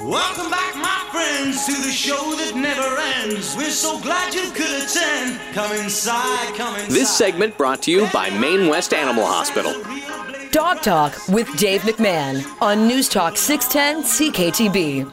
[0.00, 3.54] Welcome back, my friends, to the show that never ends.
[3.56, 5.38] We're so glad you could attend.
[5.54, 6.90] Come inside, come inside.
[6.90, 9.72] This segment brought to you by Main West Animal Hospital.
[10.50, 14.02] Dog Talk with Dave McMahon on News Talk 610
[14.32, 15.12] CKTB.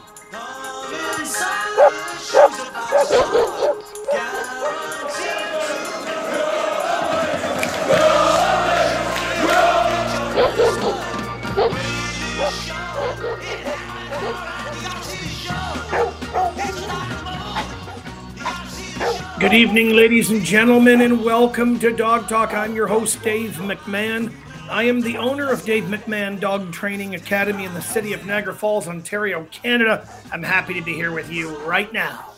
[19.50, 22.54] Good evening, ladies and gentlemen, and welcome to Dog Talk.
[22.54, 24.32] I'm your host, Dave McMahon.
[24.70, 28.54] I am the owner of Dave McMahon Dog Training Academy in the city of Niagara
[28.54, 30.08] Falls, Ontario, Canada.
[30.30, 32.32] I'm happy to be here with you right now.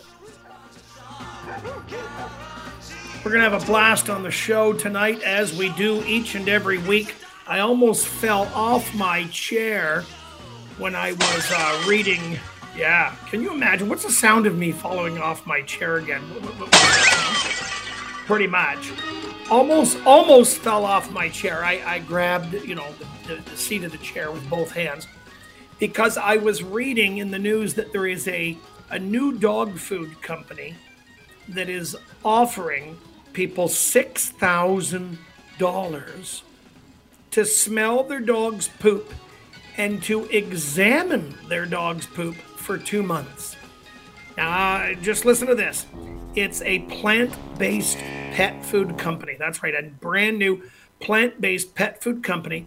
[3.22, 6.48] We're going to have a blast on the show tonight, as we do each and
[6.48, 7.14] every week.
[7.46, 10.00] I almost fell off my chair
[10.78, 12.38] when I was uh, reading
[12.76, 13.14] yeah.
[13.28, 13.88] Can you imagine?
[13.88, 16.22] What's the sound of me falling off my chair again?
[18.26, 18.92] Pretty much.
[19.50, 21.64] Almost, almost fell off my chair.
[21.64, 22.86] I, I grabbed, you know,
[23.26, 25.06] the, the, the seat of the chair with both hands
[25.78, 28.56] because I was reading in the news that there is a,
[28.90, 30.76] a new dog food company
[31.48, 32.96] that is offering
[33.32, 36.42] people $6,000
[37.32, 39.12] to smell their dog's poop
[39.76, 43.56] and to examine their dog's poop for two months.
[44.36, 45.86] Now, just listen to this.
[46.34, 49.36] It's a plant based pet food company.
[49.38, 50.62] That's right, a brand new
[51.00, 52.66] plant based pet food company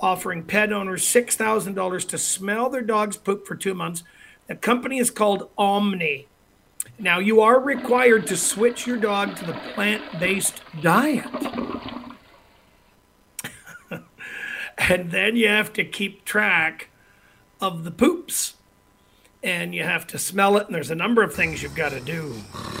[0.00, 4.02] offering pet owners $6,000 to smell their dog's poop for two months.
[4.48, 6.26] The company is called Omni.
[6.98, 11.24] Now, you are required to switch your dog to the plant based diet.
[14.78, 16.88] and then you have to keep track
[17.60, 18.54] of the poops
[19.42, 22.00] and you have to smell it and there's a number of things you've got to
[22.00, 22.34] do.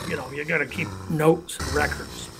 [0.08, 2.30] You know you got to keep notes and records.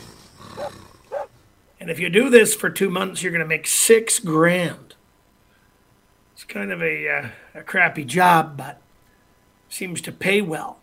[1.81, 4.95] And if you do this for two months you're going to make six grand.
[6.35, 8.81] It's kind of a, uh, a crappy job but
[9.69, 10.79] seems to pay well.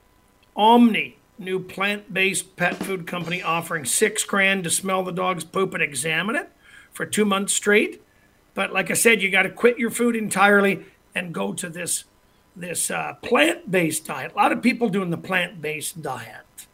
[0.55, 5.81] Omni new plant-based pet food company offering six grand to smell the dog's poop and
[5.81, 6.51] examine it
[6.91, 8.03] for two months straight.
[8.53, 10.85] But like i said you got to quit your food entirely
[11.15, 12.03] and go to this
[12.55, 14.33] this uh, plant-based diet.
[14.33, 16.67] A lot of people doing the plant-based diet,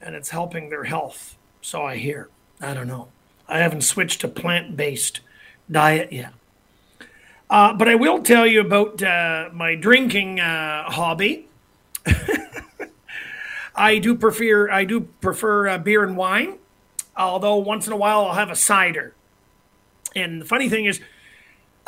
[0.00, 1.36] and it's helping their health.
[1.60, 2.28] So I hear.
[2.60, 3.08] I don't know.
[3.48, 5.20] I haven't switched to plant-based
[5.70, 6.32] diet yet.
[7.48, 11.48] Uh, but I will tell you about uh, my drinking uh, hobby.
[13.74, 16.58] I do prefer I do prefer uh, beer and wine,
[17.16, 19.14] although once in a while I'll have a cider.
[20.14, 21.00] And the funny thing is,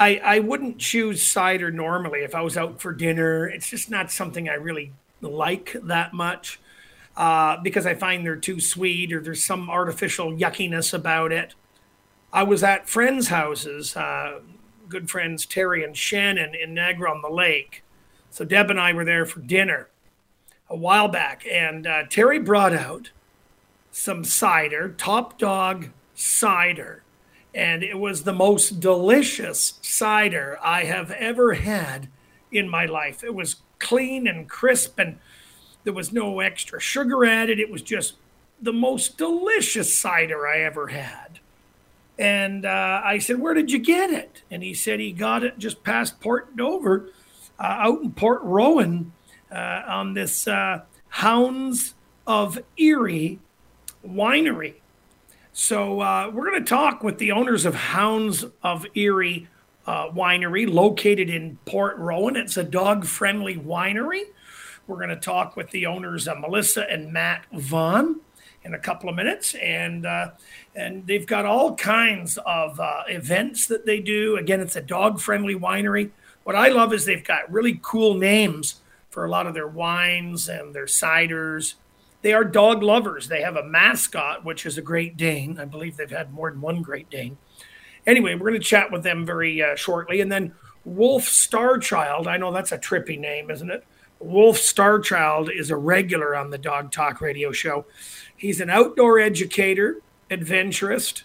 [0.03, 3.47] I, I wouldn't choose cider normally if I was out for dinner.
[3.47, 6.59] It's just not something I really like that much
[7.17, 11.55] uh, because I find they're too sweet or there's some artificial yuckiness about it.
[12.33, 14.41] I was at friends' houses, uh,
[14.89, 17.85] good friends Terry and Shannon in Niagara on the Lake.
[18.31, 19.89] So Deb and I were there for dinner
[20.69, 23.11] a while back, and uh, Terry brought out
[23.93, 27.05] some cider, Top Dog cider
[27.55, 32.09] and it was the most delicious cider I have ever had
[32.51, 33.23] in my life.
[33.23, 35.19] It was clean and crisp, and
[35.85, 37.59] there was no extra sugar added.
[37.59, 38.15] It was just
[38.61, 41.41] the most delicious cider I ever had.
[42.19, 44.43] And uh, I said, Where did you get it?
[44.51, 47.11] And he said he got it just past Port Dover,
[47.59, 49.13] uh, out in Port Rowan,
[49.51, 51.95] uh, on this uh, Hounds
[52.27, 53.39] of Erie
[54.07, 54.82] winery.
[55.55, 59.49] So uh, we're going to talk with the owners of Hounds of Erie
[59.87, 62.37] uh, Winery, located in Port Rowan.
[62.37, 64.23] It's a dog-friendly winery.
[64.87, 68.21] We're going to talk with the owners, uh, Melissa and Matt Vaughn,
[68.65, 70.31] in a couple of minutes, and uh,
[70.75, 74.39] and they've got all kinds of uh, events that they do.
[74.39, 76.13] Again, it's a dog-friendly winery.
[76.45, 78.77] What I love is they've got really cool names
[79.11, 81.75] for a lot of their wines and their ciders
[82.23, 83.29] they are dog lovers.
[83.29, 85.59] They have a mascot, which is a Great Dane.
[85.59, 87.37] I believe they've had more than one Great Dane.
[88.07, 90.21] Anyway, we're going to chat with them very uh, shortly.
[90.21, 90.55] And then
[90.85, 93.85] Wolf Starchild, I know that's a trippy name, isn't it?
[94.19, 97.87] Wolf Starchild is a regular on the Dog Talk radio show.
[98.37, 101.25] He's an outdoor educator, adventurist.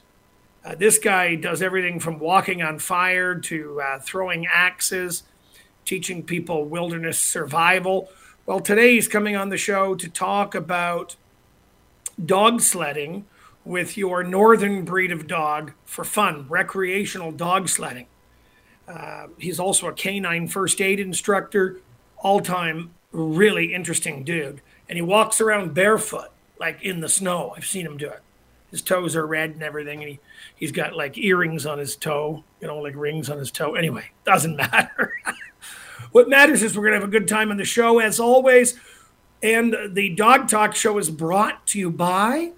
[0.66, 5.24] Uh, this guy does everything from walking on fire to uh, throwing axes,
[5.86, 8.10] teaching people wilderness survival.
[8.48, 11.18] Well, today he's coming on the show to talk about
[12.26, 13.26] dog sledding
[13.66, 18.08] with your northern breed of dog for fun, recreational dog sledding.
[18.88, 21.82] Uh, he's also a canine first aid instructor,
[22.20, 24.62] all time really interesting dude.
[24.88, 27.54] And he walks around barefoot, like in the snow.
[27.58, 28.22] I've seen him do it.
[28.72, 30.00] His toes are red and everything.
[30.00, 30.20] And he,
[30.56, 33.76] he's got like earrings on his toe, you know, like rings on his toe.
[33.76, 35.12] Anyway, doesn't matter.
[36.12, 38.80] What matters is we're going to have a good time on the show, as always.
[39.44, 42.54] And the Dog Talk Show is brought to you by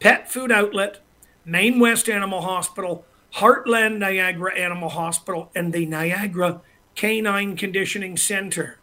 [0.00, 1.00] Pet Food Outlet,
[1.44, 3.04] Main West Animal Hospital,
[3.34, 6.60] Heartland Niagara Animal Hospital, and the Niagara
[6.94, 8.78] Canine Conditioning Center.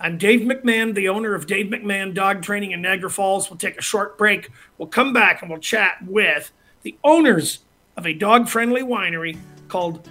[0.00, 3.48] I'm Dave McMahon, the owner of Dave McMahon Dog Training in Niagara Falls.
[3.48, 4.50] We'll take a short break.
[4.76, 6.50] We'll come back and we'll chat with
[6.82, 7.60] the owners
[7.96, 10.08] of a dog friendly winery called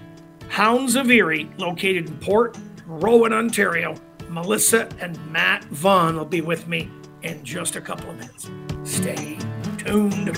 [0.50, 3.96] Hounds of Erie, located in Port Rowan, Ontario.
[4.30, 6.90] Melissa and Matt Vaughn will be with me
[7.22, 8.50] in just a couple of minutes.
[8.84, 9.38] Stay
[9.78, 10.38] tuned.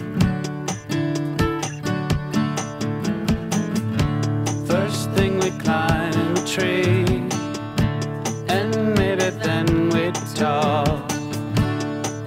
[4.68, 7.06] First thing we climb a tree,
[8.48, 11.09] and maybe then we talk,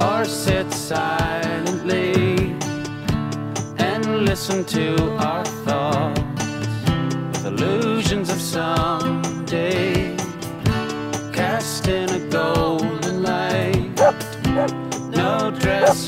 [0.00, 2.56] or sit silently
[3.79, 6.21] and listen to our thoughts
[7.32, 9.98] with illusions of someday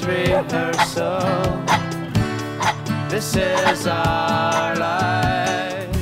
[0.04, 1.20] rehearsal.
[3.08, 5.96] This is our life.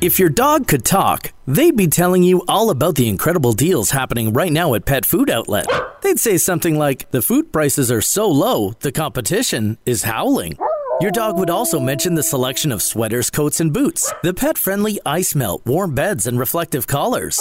[0.00, 4.32] If your dog could talk, they'd be telling you all about the incredible deals happening
[4.32, 5.66] right now at Pet Food Outlet.
[6.02, 10.56] They'd say something like, The food prices are so low, the competition is howling.
[11.00, 14.98] Your dog would also mention the selection of sweaters, coats, and boots, the pet friendly
[15.06, 17.40] ice melt, warm beds, and reflective collars.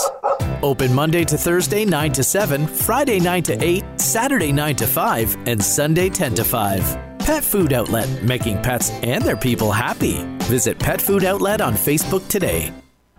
[0.62, 5.38] Open Monday to Thursday, 9 to 7, Friday, 9 to 8, Saturday, 9 to 5,
[5.48, 7.18] and Sunday, 10 to 5.
[7.18, 10.24] Pet Food Outlet, making pets and their people happy.
[10.44, 12.71] Visit Pet Food Outlet on Facebook today.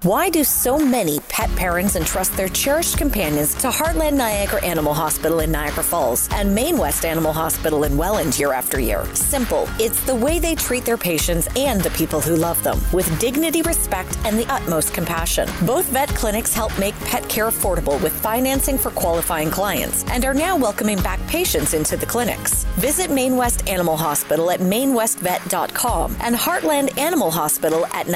[0.03, 5.41] Why do so many pet parents entrust their cherished companions to Heartland Niagara Animal Hospital
[5.41, 9.05] in Niagara Falls and Main West Animal Hospital in Welland year after year?
[9.17, 9.69] Simple.
[9.81, 13.61] It's the way they treat their patients and the people who love them with dignity,
[13.63, 15.49] respect, and the utmost compassion.
[15.67, 20.33] Both vet clinics help make pet care affordable with financing for qualifying clients and are
[20.33, 22.63] now welcoming back patients into the clinics.
[22.77, 28.07] Visit Main West Animal Hospital at mainwestvet.com and Heartland Animal Hospital at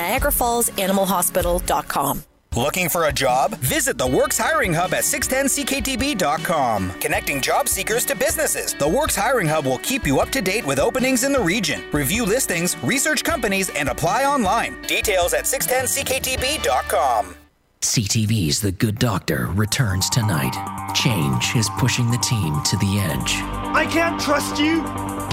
[2.54, 3.54] Looking for a job?
[3.60, 6.90] Visit the Works Hiring Hub at 610ckTB.com.
[7.00, 8.74] Connecting job seekers to businesses.
[8.74, 11.82] The Works Hiring Hub will keep you up to date with openings in the region.
[11.92, 14.82] Review listings, research companies, and apply online.
[14.82, 17.36] Details at 610ckTB.com.
[17.82, 20.54] CTV's The Good Doctor returns tonight.
[20.94, 23.34] Change is pushing the team to the edge.
[23.74, 24.82] I can't trust you.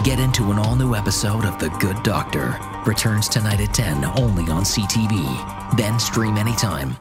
[0.03, 2.59] Get into an all new episode of The Good Doctor.
[2.87, 5.77] Returns tonight at 10 only on CTV.
[5.77, 6.97] Then stream anytime.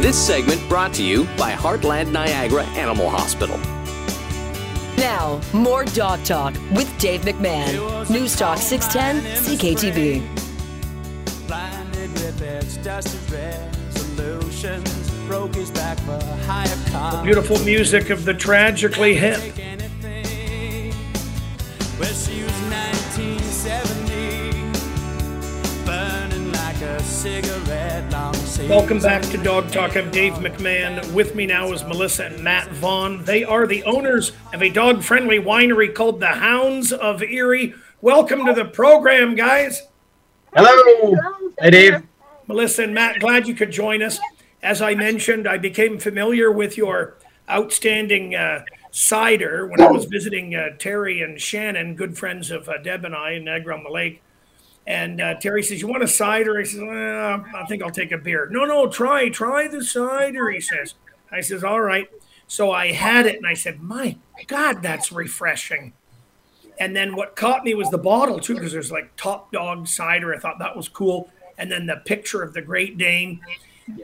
[0.00, 3.60] This segment brought to you by Heartland Niagara Animal Hospital.
[5.00, 8.10] Now, more Dog Talk with Dave McMahon.
[8.10, 10.20] News Talk 610 CKTB.
[11.46, 17.24] Blinded with its dusted resolutions, broke his back for higher cause.
[17.24, 19.40] Beautiful music of the tragically hip.
[27.22, 29.94] Welcome back to Dog Talk.
[29.94, 31.12] I'm Dave McMahon.
[31.12, 33.22] With me now is Melissa and Matt Vaughn.
[33.24, 37.74] They are the owners of a dog friendly winery called the Hounds of Erie.
[38.00, 39.82] Welcome to the program, guys.
[40.54, 41.14] Hello.
[41.58, 42.02] Hey, Dave.
[42.46, 44.18] Melissa and Matt, glad you could join us.
[44.62, 47.18] As I mentioned, I became familiar with your
[47.50, 52.78] outstanding uh, cider when I was visiting uh, Terry and Shannon, good friends of uh,
[52.78, 54.22] Deb and I in Niagara on the Lake.
[54.86, 58.18] And uh, Terry says, "You want a cider?" I says, "I think I'll take a
[58.18, 60.50] beer." No, no, try, try the cider.
[60.50, 60.94] He says.
[61.30, 62.08] I says, "All right."
[62.48, 65.92] So I had it, and I said, "My God, that's refreshing."
[66.80, 70.34] And then what caught me was the bottle too, because there's like Top Dog cider.
[70.34, 71.30] I thought that was cool.
[71.58, 73.40] And then the picture of the Great Dane.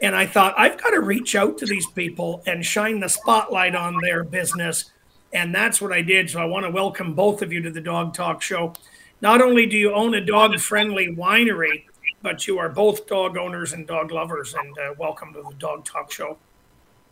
[0.03, 3.73] And I thought I've got to reach out to these people and shine the spotlight
[3.73, 4.91] on their business.
[5.33, 6.29] And that's what I did.
[6.29, 8.73] So I want to welcome both of you to the Dog Talk Show.
[9.21, 11.85] Not only do you own a dog friendly winery,
[12.21, 14.53] but you are both dog owners and dog lovers.
[14.53, 16.37] And uh, welcome to the Dog Talk Show.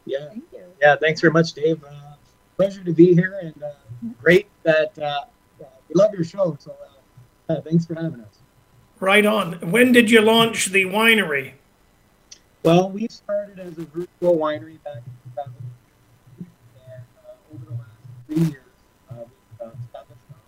[0.05, 0.29] Yeah.
[0.81, 0.95] Yeah.
[0.97, 1.83] Thanks very much, Dave.
[1.83, 2.15] Uh,
[2.57, 3.71] pleasure to be here, and uh,
[4.21, 5.21] great that uh,
[5.59, 6.57] we love your show.
[6.59, 6.75] So,
[7.49, 8.39] uh, uh, thanks for having us.
[8.99, 9.71] Right on.
[9.71, 11.53] When did you launch the winery?
[12.63, 15.53] Well, we started as a virtual winery back in 2000,
[16.39, 16.47] and
[17.17, 17.89] uh, over the last
[18.27, 18.63] three years,
[19.11, 20.39] uh, we've uh, established our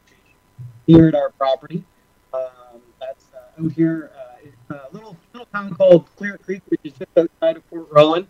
[0.00, 0.38] location
[0.86, 1.84] here at our property.
[2.34, 4.10] Um, that's uh, out here.
[4.16, 7.88] Uh, it's a little little town called Clear Creek, which is just outside of Port
[7.90, 8.26] Rowan.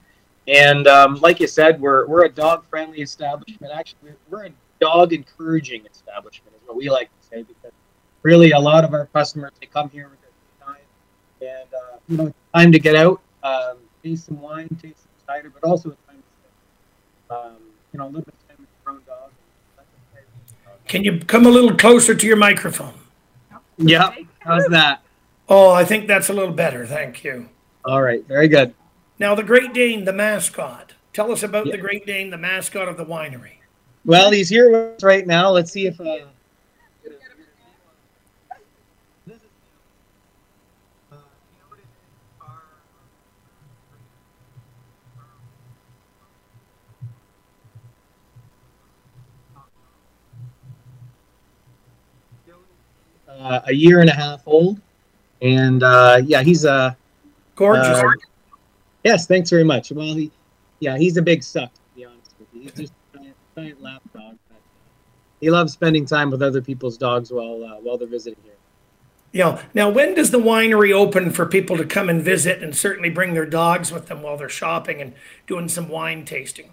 [0.49, 3.73] And um, like you said, we're we're a dog friendly establishment.
[3.73, 7.73] Actually, we're a dog encouraging establishment, is what we like to say, because
[8.23, 10.81] really a lot of our customers they come here with their time
[11.41, 15.51] and uh, you know time to get out, um, taste some wine, taste some cider,
[15.51, 16.23] but also a time
[17.29, 17.57] to um,
[17.93, 19.31] you know a little bit of time with your own dog.
[20.93, 22.93] Can you come a little closer to your microphone?
[23.79, 25.01] Yeah, how's that?
[25.49, 26.85] Oh, I think that's a little better.
[26.85, 27.49] Thank you.
[27.87, 28.75] All right, very good.
[29.19, 30.93] Now, the Great Dane, the mascot.
[31.15, 33.53] Tell us about the Great Dane, the mascot of the winery.
[34.05, 35.51] Well, he's here with us right now.
[35.51, 35.99] Let's see if.
[35.99, 36.27] Uh,
[53.41, 54.81] uh, a year and a half old,
[55.41, 56.97] and uh, yeah, he's a
[57.55, 57.87] Gorgeous.
[57.87, 58.09] uh,
[59.05, 59.93] yes, thanks very much.
[59.93, 60.31] Well, he,
[60.81, 61.73] yeah, he's a big suck.
[61.73, 64.37] To be honest with you, he's just a giant, giant lap dog.
[64.49, 64.61] But, uh,
[65.41, 68.53] he loves spending time with other people's dogs while uh, while they're visiting here.
[69.33, 69.62] Yeah.
[69.73, 73.33] Now, when does the winery open for people to come and visit and certainly bring
[73.33, 75.15] their dogs with them while they're shopping and
[75.47, 76.73] doing some wine tasting?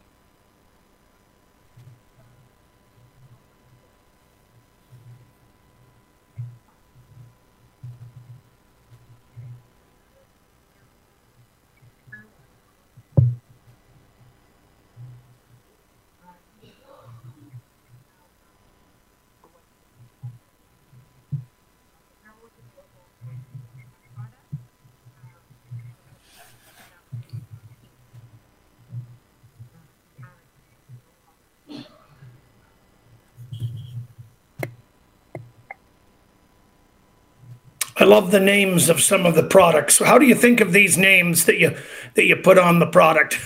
[38.00, 40.00] I love the names of some of the products.
[40.00, 41.76] How do you think of these names that you
[42.14, 43.40] that you put on the product?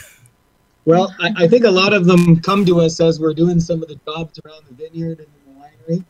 [0.85, 3.81] Well, I, I think a lot of them come to us as we're doing some
[3.81, 6.05] of the jobs around the vineyard and the winery.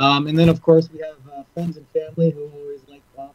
[0.00, 3.20] Um, and then, of course, we have uh, friends and family who always like to
[3.20, 3.34] offer.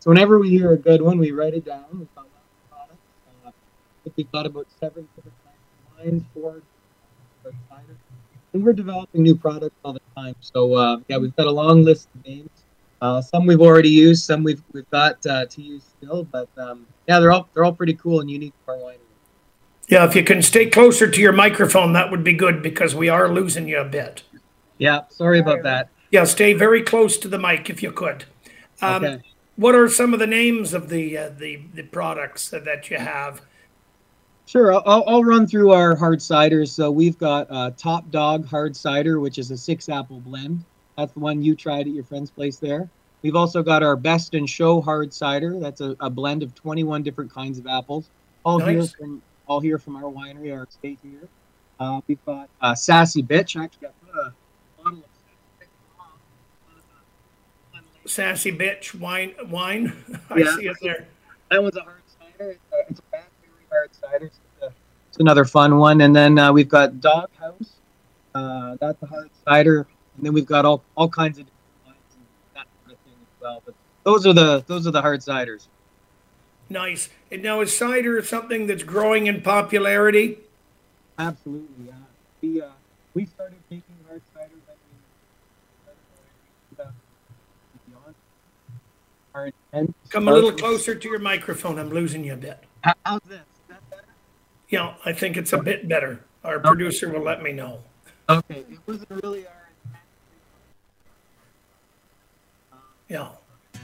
[0.00, 1.84] So whenever we hear a good one, we write it down.
[1.92, 3.00] We come up with a product.
[3.46, 3.50] Uh,
[4.16, 5.58] we've got about seven different kinds
[5.98, 6.62] of wines, four.
[8.54, 10.34] And we're developing new products all the time.
[10.40, 12.48] So, uh, yeah, we've got a long list of names.
[13.02, 16.24] Uh, some we've already used, some we've, we've got uh, to use still.
[16.24, 18.98] But um, yeah, they're all, they're all pretty cool and unique to our winery.
[19.88, 23.08] Yeah, if you can stay closer to your microphone, that would be good because we
[23.08, 24.22] are losing you a bit.
[24.78, 25.88] Yeah, sorry about that.
[26.10, 28.24] Yeah, stay very close to the mic if you could.
[28.82, 29.22] Um, Okay.
[29.56, 32.98] What are some of the names of the uh, the the products that, that you
[32.98, 33.40] have?
[34.44, 36.68] Sure, I'll- I'll, I'll run through our hard ciders.
[36.68, 40.62] So we've got uh, Top Dog Hard Cider, which is a six apple blend.
[40.96, 42.88] That's the one you tried at your friend's place there.
[43.22, 45.58] We've also got our Best in Show Hard Cider.
[45.58, 48.08] That's a, a blend of 21 different kinds of apples.
[48.44, 51.28] All here from all here from our winery, our estate here.
[51.78, 53.58] Uh, we've got uh, Sassy Bitch.
[53.60, 54.32] I Actually, put a
[54.82, 55.04] bottle of
[58.06, 59.92] Sassy bitch wine wine.
[60.30, 60.56] I Yeah.
[60.56, 61.08] see it there.
[61.50, 62.50] That one's a hard cider.
[62.52, 63.16] It's a, it's a
[63.68, 64.26] hard cider.
[64.26, 64.66] It's, a,
[65.08, 66.00] it's another fun one.
[66.00, 67.80] And then uh, we've got Dog House.
[68.34, 69.86] Uh, that's a hard cider.
[70.16, 73.14] And then we've got all, all kinds of different wines and that sort of thing
[73.14, 73.62] as well.
[73.64, 75.66] But those are the those are the hard ciders.
[76.68, 77.08] Nice.
[77.30, 80.38] And now is cider something that's growing in popularity?
[81.18, 81.86] Absolutely.
[81.86, 81.92] Yeah.
[82.42, 82.68] We uh,
[83.14, 84.76] we started taking hard cider when
[86.78, 86.90] we uh.
[89.34, 89.94] Our intent.
[90.08, 91.78] Come a little closer to your microphone.
[91.78, 92.58] I'm losing you a bit.
[93.04, 93.40] How's this?
[94.68, 96.24] Yeah, I think it's a bit better.
[96.42, 97.82] Our producer will let me know.
[98.28, 98.64] Okay.
[98.70, 99.65] It wasn't really our
[103.08, 103.28] Yeah.
[103.74, 103.80] It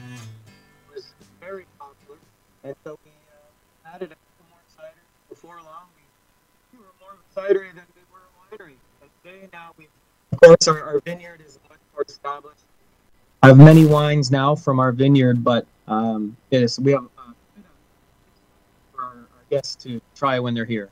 [0.93, 2.19] was very popular,
[2.63, 4.99] and so we uh, added a couple more cider.
[5.29, 8.75] Before long, we, we were more of a cidery than we were a winery.
[9.01, 9.87] And today, now we,
[10.33, 12.63] of course, our, our vineyard is much more established.
[13.41, 17.31] I have many wines now from our vineyard, but um, yes, we have uh,
[18.93, 20.89] for our, our guests to try when they're here.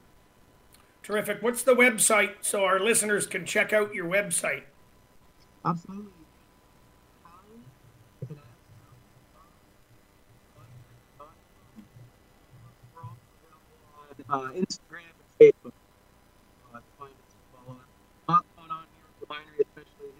[1.04, 1.42] Terrific.
[1.42, 4.64] What's the website so our listeners can check out your website?
[5.66, 6.12] Absolutely.
[14.32, 15.74] Uh, Instagram and Facebook.
[16.74, 17.78] Uh, to find us as well.
[17.78, 20.14] Uh, lots going on here at the winery, especially.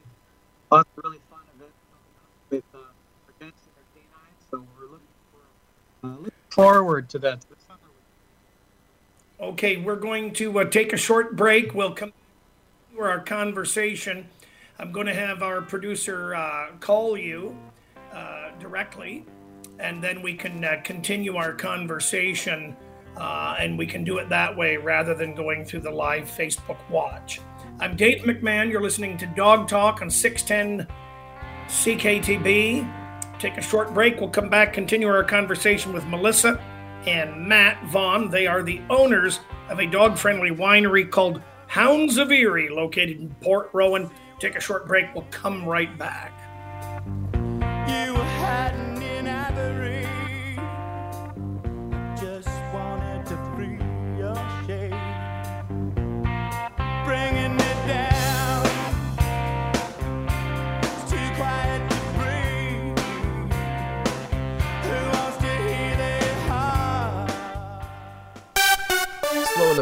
[0.72, 4.42] Lots of really fun events coming up with uh, our guests and our canines.
[4.52, 7.46] So we're looking, for, uh, looking forward to that.
[9.40, 11.74] Okay, we're going to uh, take a short break.
[11.74, 12.14] We'll come
[12.94, 14.28] to our conversation.
[14.78, 17.58] I'm going to have our producer uh, call you
[18.14, 19.26] uh, directly,
[19.80, 22.76] and then we can uh, continue our conversation,
[23.18, 26.78] uh, and we can do it that way rather than going through the live Facebook
[26.90, 27.42] watch.
[27.80, 28.70] I'm Dave McMahon.
[28.72, 30.88] You're listening to Dog Talk on 610
[31.68, 33.40] CKTB.
[33.40, 34.20] Take a short break.
[34.20, 36.62] We'll come back, continue our conversation with Melissa
[37.08, 38.30] and Matt Vaughn.
[38.30, 39.40] They are the owners
[39.70, 44.10] of a dog friendly winery called Hounds of Erie, located in Port Rowan.
[44.40, 45.14] Take a short break.
[45.16, 46.41] We'll come right back.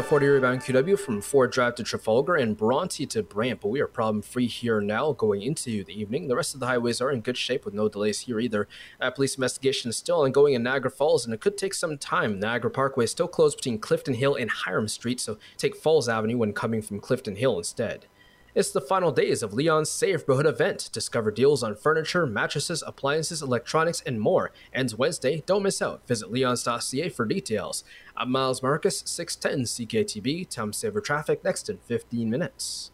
[0.00, 3.82] The 40 rebound QEW from Ford Drive to Trafalgar and Bronte to Brant, but we
[3.82, 6.26] are problem free here now going into the evening.
[6.26, 8.66] The rest of the highways are in good shape with no delays here either.
[8.98, 12.40] Uh, police investigation is still ongoing in Niagara Falls and it could take some time.
[12.40, 16.38] Niagara Parkway is still closed between Clifton Hill and Hiram Street, so take Falls Avenue
[16.38, 18.06] when coming from Clifton Hill instead.
[18.52, 20.90] It's the final days of Leon's Saferhood event.
[20.92, 24.50] Discover deals on furniture, mattresses, appliances, electronics, and more.
[24.74, 25.44] Ends Wednesday.
[25.46, 26.04] Don't miss out.
[26.08, 27.84] Visit leons.ca for details.
[28.16, 30.48] I'm Miles Marcus, 610 CKTB.
[30.48, 32.90] Time saver traffic next in 15 minutes.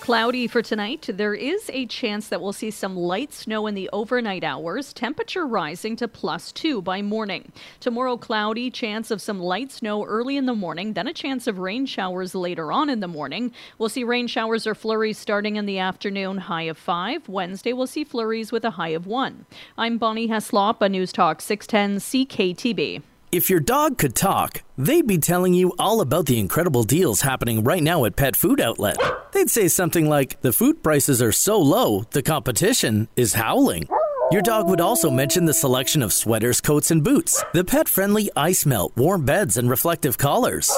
[0.00, 1.10] Cloudy for tonight.
[1.12, 4.94] There is a chance that we'll see some light snow in the overnight hours.
[4.94, 7.52] Temperature rising to plus two by morning.
[7.80, 11.58] Tomorrow, cloudy, chance of some light snow early in the morning, then a chance of
[11.58, 13.52] rain showers later on in the morning.
[13.78, 17.28] We'll see rain showers or flurries starting in the afternoon, high of five.
[17.28, 19.44] Wednesday, we'll see flurries with a high of one.
[19.76, 23.02] I'm Bonnie Heslop, a News Talk 610 CKTB.
[23.32, 27.62] If your dog could talk, they'd be telling you all about the incredible deals happening
[27.62, 28.96] right now at Pet Food Outlet.
[29.30, 33.88] They'd say something like, The food prices are so low, the competition is howling.
[34.30, 38.30] Your dog would also mention the selection of sweaters, coats, and boots, the pet friendly
[38.36, 40.70] ice melt, warm beds, and reflective collars.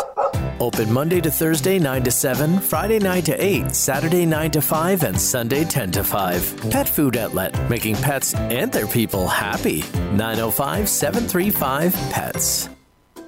[0.58, 5.02] Open Monday to Thursday 9 to 7, Friday 9 to 8, Saturday 9 to 5,
[5.02, 6.70] and Sunday 10 to 5.
[6.70, 9.82] Pet Food Outlet, making pets and their people happy.
[10.16, 12.70] 905 735 PETS.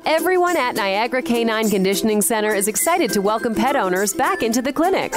[0.06, 4.70] Everyone at Niagara Canine Conditioning Center is excited to welcome pet owners back into the
[4.70, 5.14] clinic.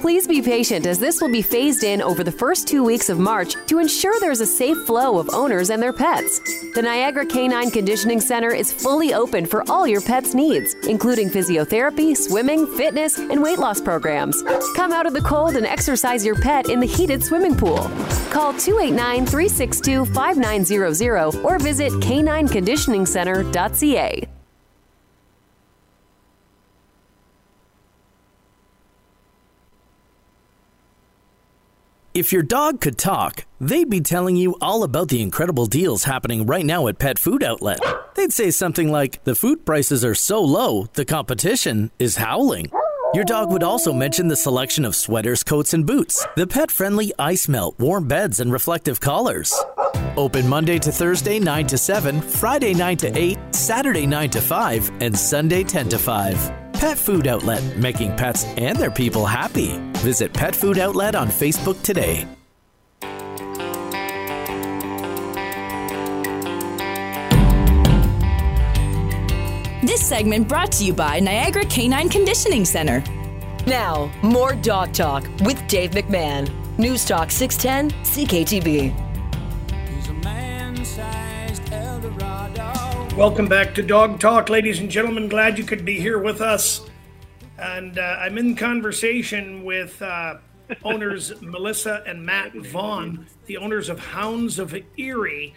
[0.00, 3.18] Please be patient as this will be phased in over the first two weeks of
[3.18, 6.38] March to ensure there's a safe flow of owners and their pets.
[6.74, 12.16] The Niagara Canine Conditioning Center is fully open for all your pet's needs, including physiotherapy,
[12.16, 14.40] swimming, fitness, and weight loss programs.
[14.76, 17.90] Come out of the cold and exercise your pet in the heated swimming pool.
[18.30, 24.27] Call 289 362 5900 or visit canineconditioningcenter.ca.
[32.18, 36.46] If your dog could talk, they'd be telling you all about the incredible deals happening
[36.46, 37.78] right now at Pet Food Outlet.
[38.16, 42.72] They'd say something like, The food prices are so low, the competition is howling.
[43.14, 47.12] Your dog would also mention the selection of sweaters, coats, and boots, the pet friendly
[47.20, 49.54] ice melt, warm beds, and reflective collars.
[50.16, 54.90] Open Monday to Thursday 9 to 7, Friday 9 to 8, Saturday 9 to 5,
[55.00, 56.57] and Sunday 10 to 5.
[56.78, 59.78] Pet Food Outlet, making pets and their people happy.
[59.94, 62.24] Visit Pet Food Outlet on Facebook today.
[69.82, 73.02] This segment brought to you by Niagara Canine Conditioning Center.
[73.66, 76.48] Now, more Dog Talk with Dave McMahon.
[76.78, 78.94] News Talk 610 CKTB.
[83.18, 85.28] Welcome back to Dog Talk, ladies and gentlemen.
[85.28, 86.82] Glad you could be here with us.
[87.58, 90.36] And uh, I'm in conversation with uh,
[90.84, 95.52] owners Melissa and Matt Vaughn, the owners of Hounds of Erie.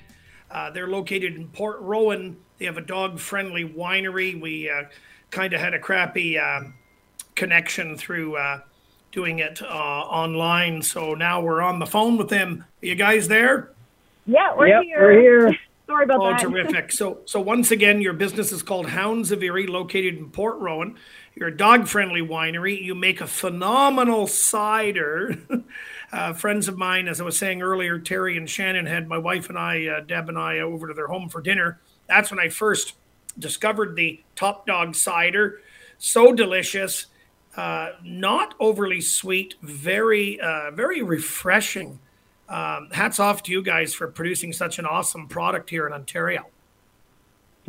[0.49, 2.35] Uh, they're located in Port Rowan.
[2.57, 4.41] They have a dog friendly winery.
[4.41, 4.85] We uh,
[5.29, 6.73] kind of had a crappy um,
[7.35, 8.61] connection through uh,
[9.11, 10.81] doing it uh, online.
[10.81, 12.65] So now we're on the phone with them.
[12.81, 13.69] Are you guys there?
[14.25, 14.99] Yeah, we're Yep, here.
[14.99, 15.57] we're here.
[15.91, 16.39] Sorry about Oh, that.
[16.39, 16.91] terrific.
[17.01, 20.95] So, so once again, your business is called Hounds of Erie, located in Port Rowan.
[21.35, 22.81] You're a dog-friendly winery.
[22.81, 25.37] You make a phenomenal cider.
[26.13, 29.49] uh, friends of mine, as I was saying earlier, Terry and Shannon had my wife
[29.49, 31.81] and I, uh, Deb and I, over to their home for dinner.
[32.07, 32.93] That's when I first
[33.37, 35.59] discovered the Top Dog cider.
[35.97, 37.07] So delicious,
[37.57, 41.99] uh, not overly sweet, very, uh, very refreshing.
[42.51, 46.47] Um, hats off to you guys for producing such an awesome product here in Ontario.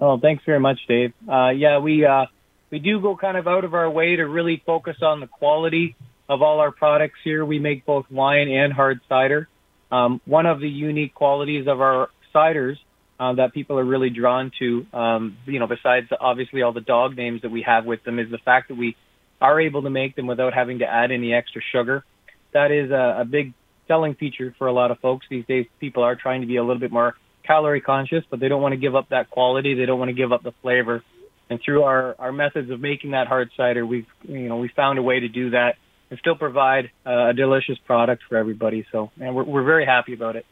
[0.01, 1.13] Oh, thanks very much, Dave.
[1.31, 2.27] Uh, yeah, we uh,
[2.71, 5.95] we do go kind of out of our way to really focus on the quality
[6.29, 7.45] of all our products here.
[7.45, 9.49] We make both wine and hard cider.
[9.93, 12.77] Um, one of the unique qualities of our ciders
[13.21, 17.17] uh, that people are really drawn to, um, you know, besides obviously all the dog
[17.17, 18.97] names that we have with them, is the fact that we
[19.41, 22.05] are able to make them without having to add any extra sugar.
[22.53, 23.53] That is a, a big
[23.89, 25.67] selling feature for a lot of folks these days.
[25.81, 28.73] People are trying to be a little bit more calorie conscious, but they don't want
[28.73, 29.75] to give up that quality.
[29.75, 31.03] They don't want to give up the flavor.
[31.51, 34.99] And through our, our methods of making that hard cider, we've you know we found
[34.99, 35.77] a way to do that
[36.11, 38.87] and still provide uh, a delicious product for everybody.
[38.93, 40.47] So, and we're we're very happy about it.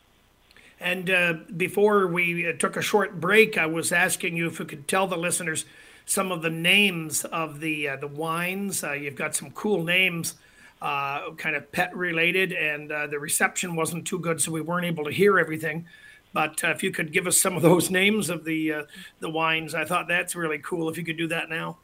[0.80, 4.64] And uh, before we uh, took a short break, I was asking you if you
[4.64, 5.66] could tell the listeners
[6.06, 8.82] some of the names of the uh, the wines.
[8.82, 10.34] Uh, you've got some cool names,
[10.80, 14.86] uh, kind of pet related, and uh, the reception wasn't too good, so we weren't
[14.86, 15.86] able to hear everything.
[16.32, 18.86] But if you could give us some of those names of the
[19.18, 20.88] the wines, I thought that's really cool.
[20.88, 21.78] If you could do that now.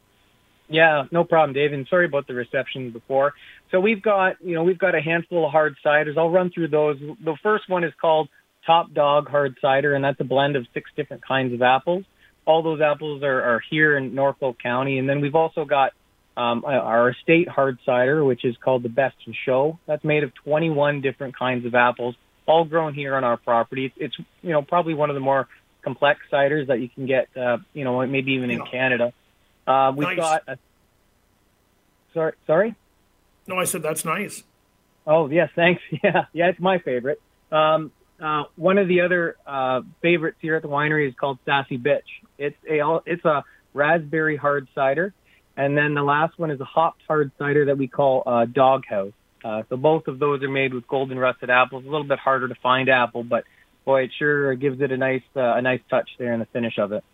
[0.69, 1.73] Yeah, no problem, Dave.
[1.73, 3.35] And sorry about the reception before.
[3.71, 6.17] So we've got, you know, we've got a handful of hard ciders.
[6.19, 6.99] I'll run through those.
[6.99, 8.29] The first one is called
[8.65, 12.05] Top Dog Hard Cider, and that's a blend of six different kinds of apples.
[12.47, 14.99] All those apples are, are here in Norfolk County.
[14.99, 15.93] And then we've also got
[16.37, 19.79] um, our estate hard cider, which is called the Best in Show.
[19.87, 22.15] That's made of 21 different kinds of apples,
[22.47, 23.93] all grown here on our property.
[23.97, 25.49] It's, you know, probably one of the more
[25.83, 29.13] complex ciders that you can get, uh, you know, maybe even in Canada.
[29.67, 30.17] Uh, we've Nice.
[30.17, 30.59] got a,
[32.13, 32.75] sorry, sorry.
[33.47, 34.43] No, I said that's nice.
[35.07, 35.81] Oh yes, thanks.
[36.03, 37.21] Yeah, yeah, it's my favorite.
[37.53, 41.79] Um, uh, one of the other uh, favorites here at the winery is called Sassy
[41.79, 42.03] Bitch.
[42.39, 43.45] It's a it's a
[43.75, 45.13] raspberry hard cider,
[45.57, 49.13] and then the last one is a hopped hard cider that we call uh, Doghouse.
[49.45, 51.85] Uh, so both of those are made with golden russet apples.
[51.85, 53.45] A little bit harder to find apple, but
[53.85, 56.79] boy, it sure gives it a nice uh, a nice touch there in the finish
[56.79, 57.05] of it.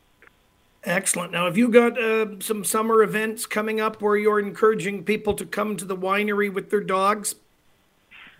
[0.84, 1.30] Excellent.
[1.30, 5.46] Now, have you got uh, some summer events coming up where you're encouraging people to
[5.46, 7.36] come to the winery with their dogs?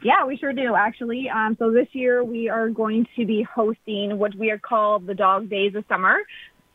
[0.03, 1.29] Yeah, we sure do, actually.
[1.29, 5.15] Um, so this year we are going to be hosting what we are called the
[5.15, 6.19] Dog Days of Summer.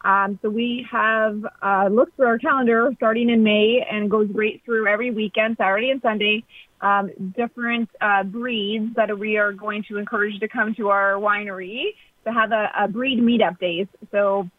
[0.02, 4.62] Um, so we have uh, looked through our calendar starting in May and goes right
[4.64, 6.44] through every weekend, Saturday and Sunday,
[6.82, 11.96] um, different uh, breeds that we are going to encourage to come to our winery
[12.26, 13.88] to have a, a breed meetup days.
[14.12, 14.50] So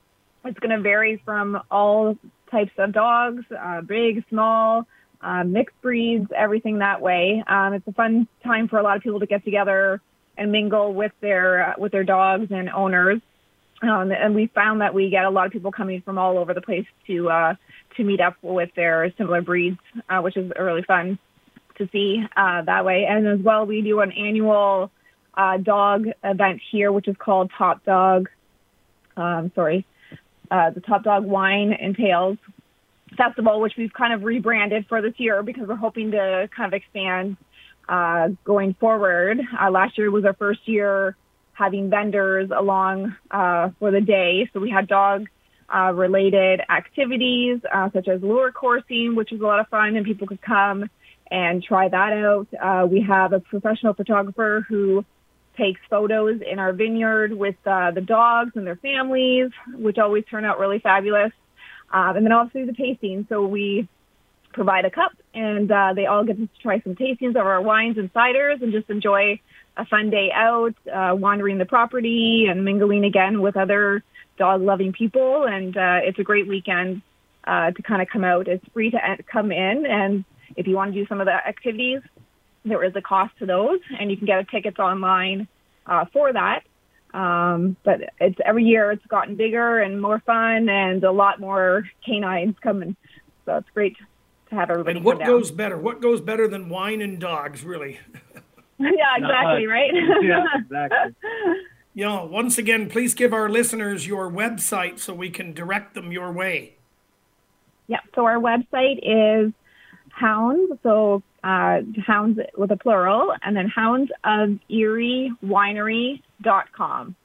[0.44, 2.16] it's going to vary from all
[2.50, 4.86] types of dogs, uh, big, small,
[5.20, 7.42] uh, mixed breeds, everything that way.
[7.46, 10.00] Um, it's a fun time for a lot of people to get together
[10.36, 13.20] and mingle with their uh, with their dogs and owners.
[13.80, 16.52] Um, and we found that we get a lot of people coming from all over
[16.52, 17.54] the place to uh,
[17.96, 21.18] to meet up with their similar breeds, uh, which is really fun
[21.76, 23.06] to see uh, that way.
[23.08, 24.90] And as well, we do an annual
[25.34, 28.28] uh, dog event here, which is called Top Dog.
[29.16, 29.86] Um, sorry,
[30.50, 32.38] uh, the Top Dog Wine and Tails
[33.16, 36.76] Festival, which we've kind of rebranded for this year because we're hoping to kind of
[36.76, 37.36] expand
[37.88, 39.40] uh, going forward.
[39.70, 41.16] Last year was our first year
[41.58, 45.26] having vendors along uh, for the day, so we had dog
[45.74, 50.06] uh, related activities uh, such as lure coursing, which was a lot of fun, and
[50.06, 50.88] people could come
[51.30, 52.46] and try that out.
[52.54, 55.04] Uh, we have a professional photographer who
[55.56, 60.44] takes photos in our vineyard with uh, the dogs and their families, which always turn
[60.44, 61.32] out really fabulous.
[61.92, 63.26] Um, and then also the tasting.
[63.28, 63.88] So we
[64.52, 67.98] provide a cup, and uh, they all get to try some tastings of our wines
[67.98, 69.40] and ciders, and just enjoy
[69.78, 74.02] a fun day out, uh, wandering the property and mingling again with other
[74.36, 75.44] dog-loving people.
[75.44, 77.00] And uh, it's a great weekend
[77.44, 78.48] uh, to kind of come out.
[78.48, 78.98] It's free to
[79.30, 80.24] come in, and
[80.56, 82.00] if you want to do some of the activities,
[82.64, 85.48] there is a cost to those, and you can get tickets online
[85.86, 86.64] uh, for that.
[87.14, 91.88] Um, but it's every year it's gotten bigger and more fun, and a lot more
[92.04, 92.96] canines coming.
[93.46, 93.96] So it's great
[94.50, 94.98] to have everybody.
[94.98, 95.78] And what goes better?
[95.78, 98.00] What goes better than wine and dogs, really?
[98.96, 99.90] yeah, exactly, right?
[100.22, 101.14] Yeah, exactly.
[101.94, 106.12] You know, once again, please give our listeners your website so we can direct them
[106.12, 106.74] your way.
[107.88, 109.52] Yeah, so our website is
[110.10, 117.16] hounds, so uh, hounds with a plural, and then hounds of Erie Winery.com.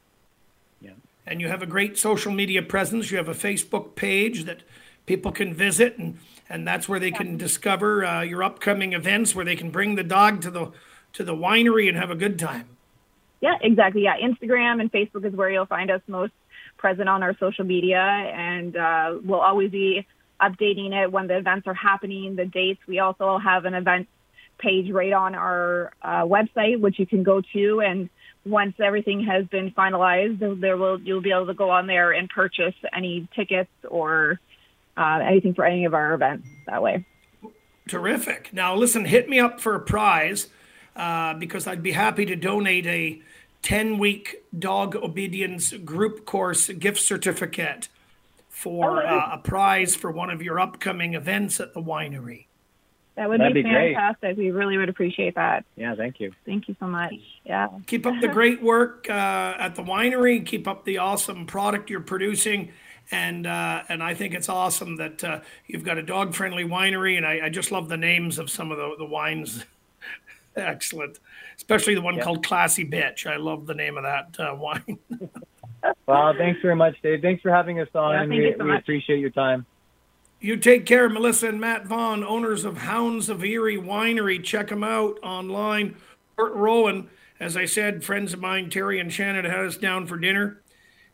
[1.26, 3.12] And you have a great social media presence.
[3.12, 4.64] You have a Facebook page that
[5.06, 9.46] people can visit, and, and that's where they can discover uh, your upcoming events, where
[9.46, 10.72] they can bring the dog to the
[11.14, 12.68] to the winery and have a good time.
[13.42, 14.04] Yeah, exactly.
[14.04, 16.34] Yeah, Instagram and Facebook is where you'll find us most
[16.78, 20.06] present on our social media, and uh, we'll always be
[20.42, 22.80] updating it when the events are happening, the dates.
[22.88, 24.08] We also have an event
[24.58, 28.10] page right on our uh, website, which you can go to, and
[28.46, 32.30] once everything has been finalized, there will you'll be able to go on there and
[32.30, 34.40] purchase any tickets or
[34.98, 37.06] uh, anything for any of our events that way.
[37.88, 38.54] Terrific.
[38.54, 40.48] Now, listen, hit me up for a prize.
[40.96, 43.22] Uh, because I'd be happy to donate a
[43.64, 47.88] 10 week dog obedience group course gift certificate
[48.50, 52.46] for uh, a prize for one of your upcoming events at the winery.
[53.16, 53.96] That would That'd be, be great.
[53.96, 54.38] fantastic.
[54.38, 55.66] We really would appreciate that.
[55.76, 56.32] Yeah, thank you.
[56.46, 57.14] Thank you so much.
[57.46, 57.68] Yeah.
[57.86, 60.44] Keep up the great work uh, at the winery.
[60.44, 62.72] Keep up the awesome product you're producing.
[63.12, 67.18] And uh, and I think it's awesome that uh, you've got a dog friendly winery.
[67.18, 69.64] And I, I just love the names of some of the, the wines.
[70.56, 71.20] Excellent.
[71.58, 72.24] Especially the one Yeah.
[72.24, 73.26] called Classy Bitch.
[73.26, 74.98] I love the name of that uh, wine.
[76.08, 77.22] Well, thanks very much, Dave.
[77.22, 78.14] Thanks for having us on.
[78.14, 78.84] Yeah, thank we, you so we much.
[78.84, 79.66] appreciate your time.
[80.40, 84.42] You take care, Melissa and Matt Vaughn, owners of Hounds of Erie Winery.
[84.42, 85.98] Check them out online.
[86.38, 90.18] Port Rowan, as I said, friends of mine, Terry and Shannon, had us down for
[90.18, 90.62] dinner.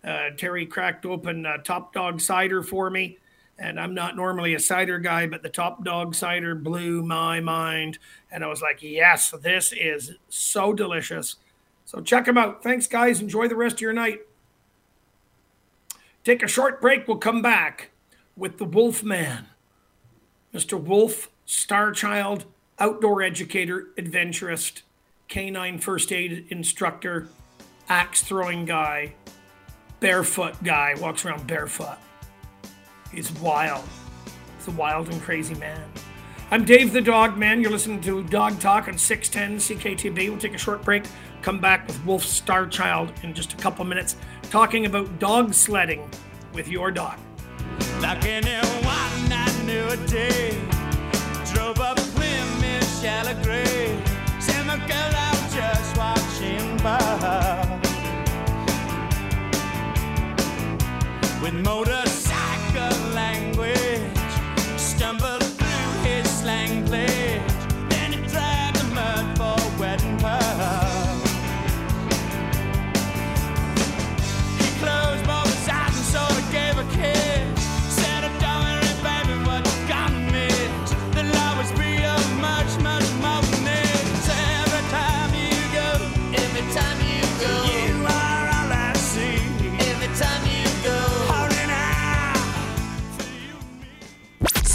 [0.03, 3.17] Uh, Terry cracked open uh, Top Dog cider for me.
[3.59, 7.99] And I'm not normally a cider guy, but the Top Dog cider blew my mind.
[8.31, 11.35] And I was like, yes, this is so delicious.
[11.83, 12.63] So check them out.
[12.63, 13.19] Thanks, guys.
[13.19, 14.21] Enjoy the rest of your night.
[16.23, 17.05] Take a short break.
[17.07, 17.91] We'll come back
[18.37, 19.47] with the Wolf Man.
[20.53, 20.81] Mr.
[20.81, 22.45] Wolf, star child,
[22.79, 24.83] outdoor educator, adventurist,
[25.27, 27.27] canine first aid instructor,
[27.89, 29.13] axe throwing guy,
[29.99, 31.97] barefoot guy, walks around barefoot.
[33.11, 33.85] He's wild.
[34.57, 35.81] He's a wild and crazy man.
[36.51, 37.61] I'm Dave the Dog Man.
[37.61, 40.29] You're listening to Dog Talk on 610 CKTB.
[40.29, 41.03] We'll take a short break,
[41.41, 44.15] come back with Wolf Star Child in just a couple minutes,
[44.49, 46.09] talking about dog sledding
[46.53, 47.19] with your dog.
[48.01, 48.21] Like
[51.53, 54.01] Drove up Plymouth shallow gray
[54.39, 57.79] Sent my girl out just watching by
[61.41, 62.08] With motorcycle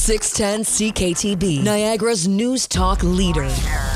[0.04, 3.48] 610 CKTB, Niagara's news talk leader.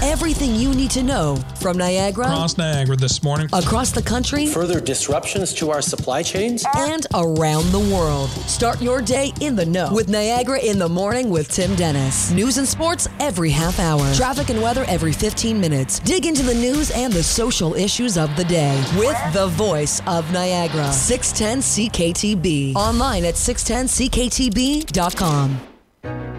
[0.03, 3.47] Everything you need to know from Niagara, Across Niagara this morning.
[3.53, 6.65] across the country, Further disruptions to our supply chains?
[6.79, 8.31] and around the world.
[8.49, 12.31] Start your day in the know with Niagara in the morning with Tim Dennis.
[12.31, 14.11] News and sports every half hour.
[14.15, 15.99] Traffic and weather every 15 minutes.
[16.01, 20.33] Dig into the news and the social issues of the day with the voice of
[20.33, 20.91] Niagara.
[20.91, 22.75] 610 CKTB.
[22.77, 25.61] Online at 610CKTB.com.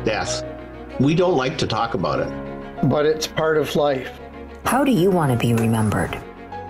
[0.04, 0.44] Death.
[1.00, 2.30] We don't like to talk about it.
[2.90, 4.20] But it's part of life.
[4.66, 6.20] How do you want to be remembered?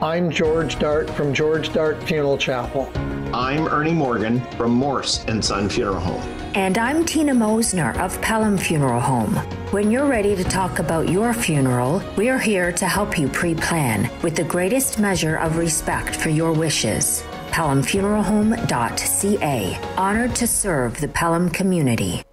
[0.02, 2.90] I'm George Dart from George Dart Funeral Chapel.
[3.34, 6.22] I'm Ernie Morgan from Morse and Son Funeral Home.
[6.56, 9.34] And I'm Tina Mosner of Pelham Funeral Home.
[9.72, 14.10] When you're ready to talk about your funeral, we're here to help you pre plan
[14.24, 17.22] with the greatest measure of respect for your wishes.
[17.52, 19.78] PelhamFuneralHome.ca.
[19.98, 22.24] Honored to serve the Pelham community.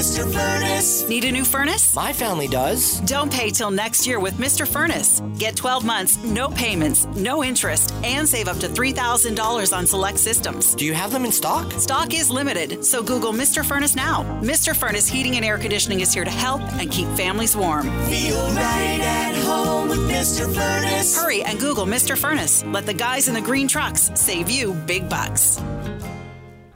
[0.00, 0.24] Mr.
[0.32, 1.06] Furnace.
[1.10, 1.94] Need a new furnace?
[1.94, 3.00] My family does.
[3.00, 4.66] Don't pay till next year with Mr.
[4.66, 5.20] Furnace.
[5.36, 10.74] Get 12 months, no payments, no interest, and save up to $3,000 on select systems.
[10.74, 11.70] Do you have them in stock?
[11.72, 13.62] Stock is limited, so Google Mr.
[13.62, 14.22] Furnace now.
[14.40, 14.74] Mr.
[14.74, 17.82] Furnace Heating and Air Conditioning is here to help and keep families warm.
[18.06, 20.46] Feel right at home with Mr.
[20.46, 21.14] Furnace.
[21.14, 22.16] Hurry and Google Mr.
[22.16, 22.64] Furnace.
[22.64, 25.60] Let the guys in the green trucks save you big bucks.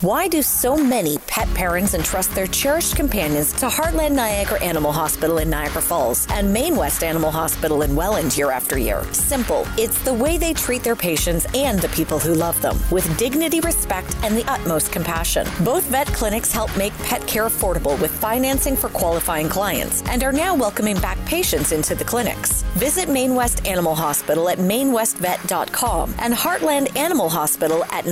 [0.04, 5.38] Why do so many pet parents entrust their cherished companions to Heartland Niagara Animal Hospital
[5.38, 9.02] in Niagara Falls and Main West Animal Hospital in Welland year after year?
[9.14, 9.66] Simple.
[9.78, 13.60] It's the way they treat their patients and the people who love them with dignity,
[13.60, 15.46] respect, and the utmost compassion.
[15.64, 20.32] Both vet clinics help make pet care affordable with financing for qualifying clients and are
[20.32, 22.60] now welcoming back patients into the clinics.
[22.74, 28.04] Visit Main West Animal Hospital at mainwestvet.com and Heartland Animal Hospital at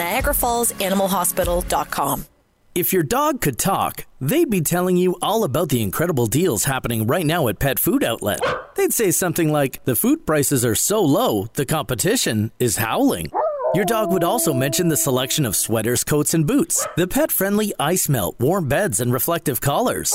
[2.74, 7.06] If your dog could talk, they'd be telling you all about the incredible deals happening
[7.06, 8.40] right now at Pet Food Outlet.
[8.76, 13.30] They'd say something like, The food prices are so low, the competition is howling.
[13.74, 17.72] Your dog would also mention the selection of sweaters, coats, and boots, the pet friendly
[17.78, 20.14] ice melt, warm beds, and reflective collars.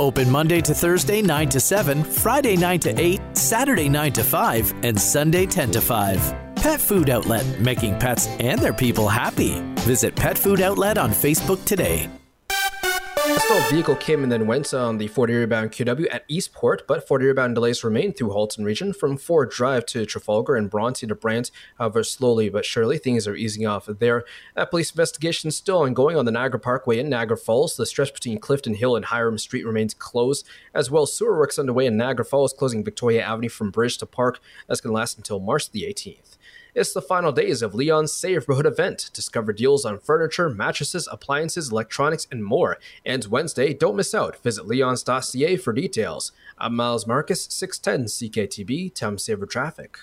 [0.00, 4.74] Open Monday to Thursday, 9 to 7, Friday, 9 to 8, Saturday, 9 to 5,
[4.82, 6.43] and Sunday, 10 to 5.
[6.64, 9.60] Pet Food Outlet, making pets and their people happy.
[9.80, 12.08] Visit Pet Food Outlet on Facebook today.
[12.38, 16.86] A stalled vehicle came and then went on the Fort Erie bound QEW at Eastport,
[16.88, 20.70] but Fort Erie bound delays remain through Halton region from Ford Drive to Trafalgar and
[20.70, 21.50] Bronte to Brant.
[21.76, 24.24] However, slowly but surely things are easing off there.
[24.56, 27.76] Uh, police investigation still ongoing on the Niagara Parkway in Niagara Falls.
[27.76, 31.84] The stretch between Clifton Hill and Hiram Street remains closed, as well sewer works underway
[31.84, 34.40] in Niagara Falls, closing Victoria Avenue from Bridge to Park.
[34.66, 36.33] That's going to last until March the 18th.
[36.74, 39.10] It's the final days of Leon's Savorhood event.
[39.12, 42.78] Discover deals on furniture, mattresses, appliances, electronics, and more.
[43.06, 44.42] And Wednesday, don't miss out.
[44.42, 46.32] Visit leons.ca for details.
[46.58, 49.98] I'm Miles Marcus, 610 CKTB, Time Saver Traffic.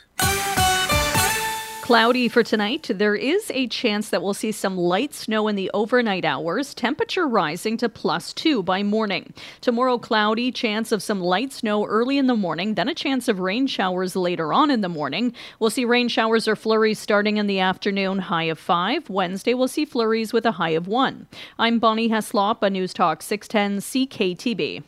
[1.81, 2.89] Cloudy for tonight.
[2.93, 7.27] There is a chance that we'll see some light snow in the overnight hours, temperature
[7.27, 9.33] rising to plus two by morning.
[9.61, 13.39] Tomorrow, cloudy, chance of some light snow early in the morning, then a chance of
[13.39, 15.33] rain showers later on in the morning.
[15.59, 19.09] We'll see rain showers or flurries starting in the afternoon, high of five.
[19.09, 21.27] Wednesday, we'll see flurries with a high of one.
[21.57, 24.83] I'm Bonnie Heslop, a News Talk 610 CKTB.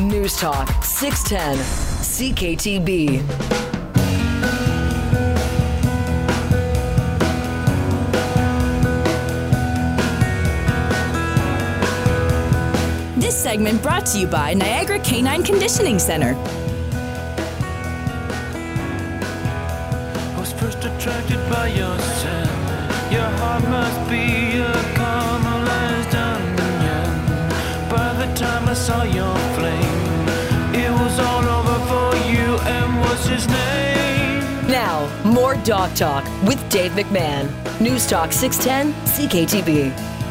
[0.00, 1.58] News Talk 610
[1.98, 3.71] CKTB.
[13.32, 16.34] This segment brought to you by Niagara Canine Conditioning Center.
[20.28, 22.50] I was first attracted by your scent.
[23.10, 27.08] Your heart must be a caramelized onion.
[27.88, 30.28] By the time I saw your flame,
[30.74, 32.58] it was all over for you.
[32.68, 34.66] And what's his name?
[34.68, 37.48] Now, more Dog Talk with Dave McMahon.
[37.80, 40.21] News Talk 610 CKTB.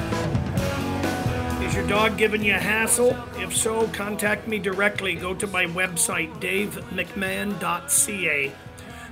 [1.91, 3.17] Dog giving you a hassle?
[3.35, 5.13] If so, contact me directly.
[5.13, 8.51] Go to my website, davemcmahon.ca.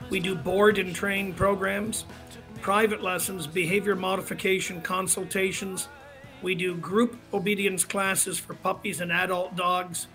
[0.10, 2.06] We do board and train programs,
[2.62, 5.89] private lessons, behavior modification consultations.
[6.42, 10.08] We do group obedience classes for puppies and adult dogs.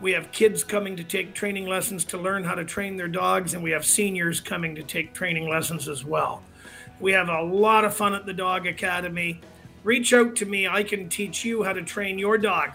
[0.00, 3.54] We have kids coming to take training lessons to learn how to train their dogs,
[3.54, 6.42] and we have seniors coming to take training lessons as well.
[6.98, 9.40] We have a lot of fun at the Dog Academy.
[9.82, 10.68] Reach out to me.
[10.68, 12.70] I can teach you how to train your dog.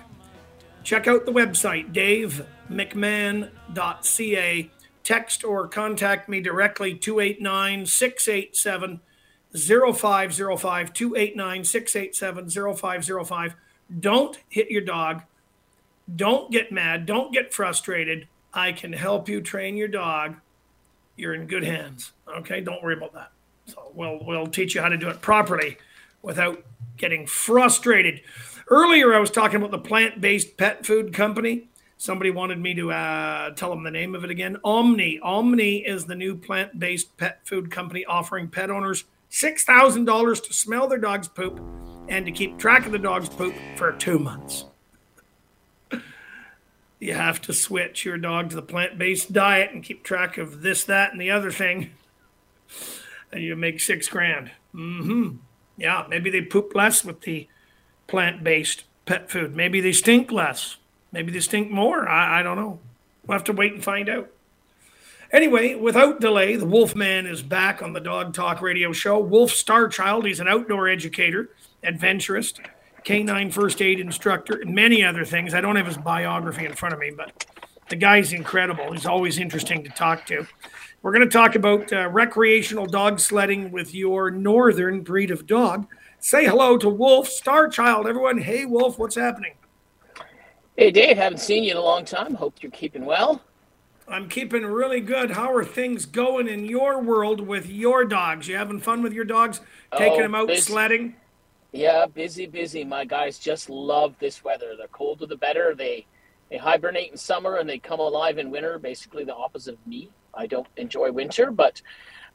[0.84, 4.72] Check out the website, davemcmahon.ca.
[5.04, 9.02] Text or contact me directly, 289 687
[9.56, 10.94] 0505.
[10.94, 13.56] 289 687 0505.
[14.00, 15.22] Don't hit your dog.
[16.14, 17.06] Don't get mad.
[17.06, 18.28] Don't get frustrated.
[18.54, 20.36] I can help you train your dog.
[21.16, 22.12] You're in good hands.
[22.28, 23.32] Okay, don't worry about that.
[23.68, 25.78] So we'll we'll teach you how to do it properly
[26.22, 26.64] without
[26.98, 28.22] getting frustrated.
[28.68, 31.70] Earlier, I was talking about the plant-based pet food company.
[31.98, 34.58] Somebody wanted me to uh, tell them the name of it again.
[34.64, 35.20] Omni.
[35.22, 40.54] Omni is the new plant-based pet food company offering pet owners six thousand dollars to
[40.54, 41.60] smell their dog's poop
[42.08, 44.66] and to keep track of the dog's poop for two months.
[47.00, 50.84] You have to switch your dog to the plant-based diet and keep track of this,
[50.86, 51.92] that, and the other thing,
[53.32, 54.52] and you make six grand.
[54.74, 55.38] Mm-hmm.
[55.78, 57.48] Yeah, maybe they poop less with the
[58.08, 59.56] plant-based pet food.
[59.56, 60.78] Maybe they stink less.
[61.12, 62.08] Maybe they stink more.
[62.08, 62.80] I, I don't know.
[63.26, 64.30] We'll have to wait and find out.
[65.32, 69.20] Anyway, without delay, the Wolfman is back on the Dog Talk radio show.
[69.20, 71.50] Wolf Starchild, he's an outdoor educator,
[71.84, 72.62] adventurist,
[73.04, 75.54] canine first aid instructor, and many other things.
[75.54, 77.46] I don't have his biography in front of me, but
[77.90, 78.92] the guy's incredible.
[78.92, 80.48] He's always interesting to talk to.
[81.06, 85.86] We're going to talk about uh, recreational dog sledding with your northern breed of dog.
[86.18, 88.40] Say hello to Wolf Starchild, everyone.
[88.40, 89.54] Hey, Wolf, what's happening?
[90.76, 92.34] Hey, Dave, haven't seen you in a long time.
[92.34, 93.44] Hope you're keeping well.
[94.08, 95.30] I'm keeping really good.
[95.30, 98.48] How are things going in your world with your dogs?
[98.48, 99.62] You having fun with your dogs?
[99.96, 100.62] Taking Oh, them out busy.
[100.62, 101.16] sledding?
[101.72, 102.84] Yeah, busy, busy.
[102.84, 104.76] My guys just love this weather.
[104.76, 105.76] The colder, the better.
[105.76, 106.08] They
[106.50, 108.78] they hibernate in summer and they come alive in winter.
[108.80, 110.10] Basically, the opposite of me.
[110.34, 111.82] I don't enjoy winter, but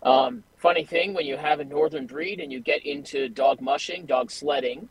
[0.02, 4.06] um, funny thing when you have a northern breed and you get into dog mushing,
[4.06, 4.88] dog sledding.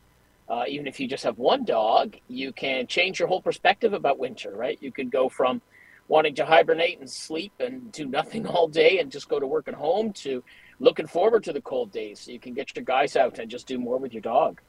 [0.47, 4.17] Uh, even if you just have one dog, you can change your whole perspective about
[4.17, 4.79] winter, right?
[4.81, 5.61] You can go from
[6.07, 9.67] wanting to hibernate and sleep and do nothing all day and just go to work
[9.67, 10.43] at home to
[10.79, 13.67] looking forward to the cold days so you can get your guys out and just
[13.67, 14.59] do more with your dog.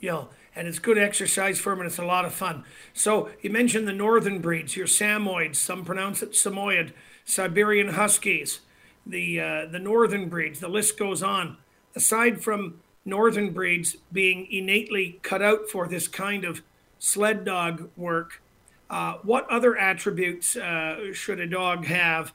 [0.00, 0.24] Yeah,
[0.54, 2.64] and it's good exercise for them, and it's a lot of fun.
[2.92, 6.92] So you mentioned the northern breeds, your Samoyeds, some pronounce it Samoyed,
[7.24, 8.60] Siberian Huskies,
[9.06, 10.60] the uh, the northern breeds.
[10.60, 11.56] The list goes on.
[11.94, 16.62] Aside from northern breeds being innately cut out for this kind of
[16.98, 18.42] sled dog work,
[18.90, 22.32] uh, what other attributes uh, should a dog have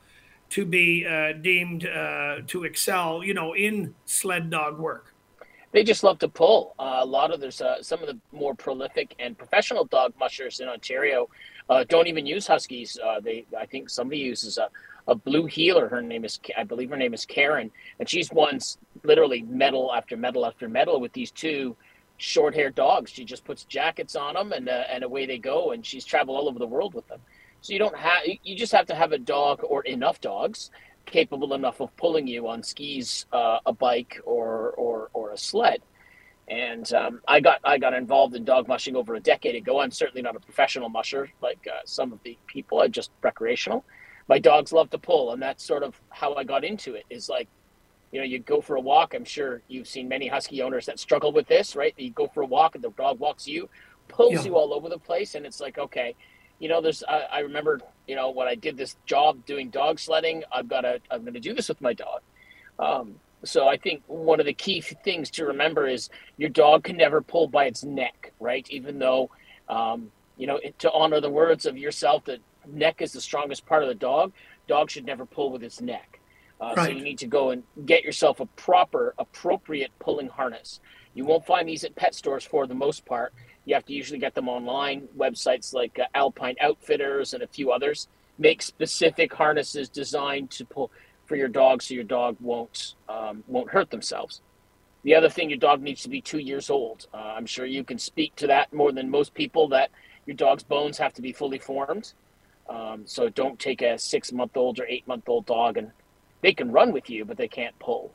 [0.49, 5.12] to be uh, deemed uh, to excel, you know, in sled dog work?
[5.74, 6.76] They just love to pull.
[6.78, 10.59] Uh, a lot of there's uh, some of the more prolific and professional dog mushers
[10.59, 11.30] in Ontario
[11.67, 12.97] uh, don't even use huskies.
[13.03, 14.69] Uh, they, I think somebody uses a,
[15.07, 15.89] a blue heeler.
[15.89, 18.59] Her name is, I believe her name is Karen, and she's won
[19.03, 21.76] literally medal after medal after medal with these two
[22.17, 23.09] short-haired dogs.
[23.09, 25.71] She just puts jackets on them, and uh, and away they go.
[25.71, 27.19] And she's traveled all over the world with them.
[27.61, 30.69] So you don't have, you just have to have a dog or enough dogs
[31.06, 35.82] capable enough of pulling you on skis, uh, a bike, or or or a sled.
[36.47, 39.80] And um, I got I got involved in dog mushing over a decade ago.
[39.80, 42.82] I'm certainly not a professional musher like uh, some of the people.
[42.82, 43.86] I'm just recreational.
[44.28, 47.06] My dogs love to pull, and that's sort of how I got into it.
[47.10, 47.47] Is like,
[48.12, 49.14] you know, you go for a walk.
[49.14, 51.93] I'm sure you've seen many husky owners that struggle with this, right?
[51.97, 53.70] You go for a walk, and the dog walks you,
[54.08, 54.43] pulls Yeah.
[54.43, 56.16] you all over the place, and it's like, okay,
[56.60, 57.04] you know, there's.
[57.08, 60.82] I, I remember, you know, when I did this job doing dog sledding, I've got
[60.82, 60.99] to.
[61.12, 62.22] I'm going to do this with my dog.
[62.80, 66.97] Um, so I think one of the key things to remember is your dog can
[66.97, 68.66] never pull by its neck, right?
[68.70, 69.30] Even though,
[69.68, 73.66] um, you know, it, to honor the words of yourself that neck is the strongest
[73.66, 74.32] part of the dog,
[74.68, 76.20] dog should never pull with its neck.
[76.62, 80.80] Uh, So you need to go and get yourself a proper, appropriate pulling harness.
[81.14, 83.34] You won't find these at pet stores for the most part.
[83.66, 85.07] You have to usually get them online.
[85.18, 88.07] Websites like uh, Alpine Outfitters and a few others
[88.38, 90.91] make specific harnesses designed to pull
[91.26, 94.41] for your dog, so your dog won't um, won't hurt themselves.
[95.03, 97.07] The other thing, your dog needs to be two years old.
[97.14, 99.68] Uh, I'm sure you can speak to that more than most people.
[99.70, 99.89] That
[100.26, 102.14] your dog's bones have to be fully formed.
[102.70, 105.91] Um, so don't take a six month old or eight month old dog and
[106.41, 108.14] they can run with you, but they can't pull.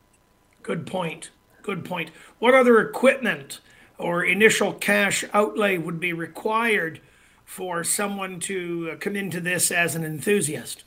[0.62, 1.30] Good point.
[1.62, 2.10] Good point.
[2.38, 3.60] What other equipment
[3.98, 7.00] or initial cash outlay would be required
[7.44, 10.84] for someone to uh, come into this as an enthusiast?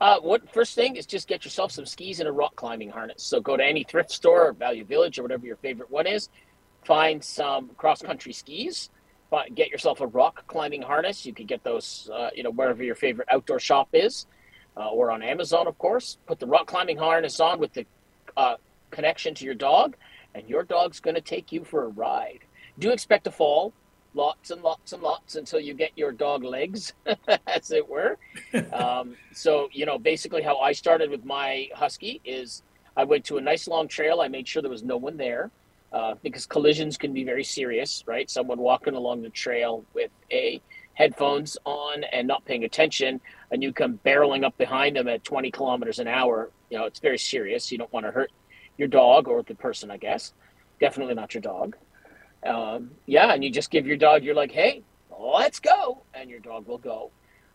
[0.00, 3.22] Uh, what first thing is just get yourself some skis and a rock climbing harness.
[3.22, 6.28] So go to any thrift store or Value Village or whatever your favorite one is.
[6.84, 8.90] Find some cross country skis.
[9.30, 11.26] But Get yourself a rock climbing harness.
[11.26, 14.26] You could get those, uh, you know, wherever your favorite outdoor shop is,
[14.76, 16.18] uh, or on Amazon, of course.
[16.26, 17.86] Put the rock climbing harness on with the
[18.36, 18.56] uh,
[18.90, 19.96] connection to your dog,
[20.36, 22.40] and your dog's going to take you for a ride.
[22.78, 23.72] Do expect to fall,
[24.14, 26.92] lots and lots and lots until you get your dog legs,
[27.46, 28.18] as it were.
[28.72, 32.62] um, so, you know, basically how I started with my husky is
[32.96, 34.20] I went to a nice long trail.
[34.20, 35.50] I made sure there was no one there
[35.92, 38.28] uh, because collisions can be very serious, right?
[38.30, 40.60] Someone walking along the trail with a
[40.94, 43.20] headphones on and not paying attention,
[43.50, 46.50] and you come barreling up behind them at 20 kilometers an hour.
[46.70, 47.72] You know, it's very serious.
[47.72, 48.30] You don't want to hurt
[48.78, 50.32] your dog or the person, I guess.
[50.80, 51.76] Definitely not your dog.
[52.44, 54.82] Um, yeah, and you just give your dog, you're like, hey,
[55.18, 57.10] let's go, and your dog will go.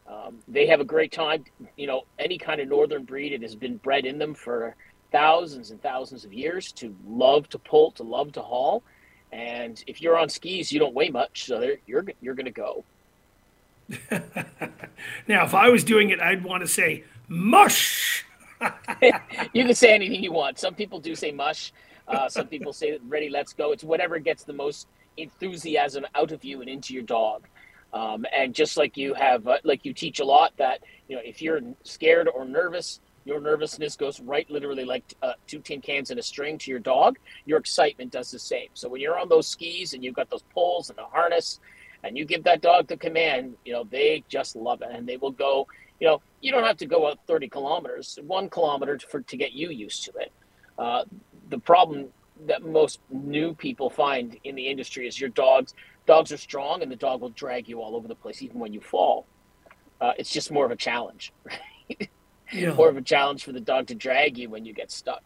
[0.08, 1.46] Um, they have a great time.
[1.78, 4.76] You know, any kind of northern breed, it has been bred in them for
[5.12, 8.84] thousands and thousands of years to love to pull, to love to haul.
[9.32, 12.84] And if you're on skis, you don't weigh much, so you're you're going to go.
[15.28, 18.21] Now, if I was doing it, I'd want to say mush.
[19.54, 20.60] You can say anything you want.
[20.60, 21.74] Some people do say mush.
[22.08, 23.72] Uh, some people say ready, let's go.
[23.72, 24.88] It's whatever gets the most
[25.18, 27.48] enthusiasm out of you and into your dog.
[27.94, 31.22] Um, and just like you have, uh, like you teach a lot that you know,
[31.26, 36.10] if you're scared or nervous, your nervousness goes right, literally like uh, two tin cans
[36.10, 37.20] and a string to your dog.
[37.46, 38.70] Your excitement does the same.
[38.74, 41.60] So when you're on those skis and you've got those poles and the harness,
[42.04, 45.18] and you give that dog the command, you know, they just love it, and they
[45.18, 45.68] will go.
[46.00, 49.54] You know, you don't have to go out 30 kilometers, one kilometer for to get
[49.54, 50.32] you used to it.
[50.78, 51.04] Uh,
[51.50, 52.08] the problem
[52.48, 55.74] that most new people find in the industry is your dogs
[56.08, 58.74] dogs are strong and the dog will drag you all over the place even when
[58.74, 59.28] you fall
[60.00, 62.10] uh, it's just more of a challenge right?
[62.54, 62.74] Yeah.
[62.74, 65.22] more of a challenge for the dog to drag you when you get stuck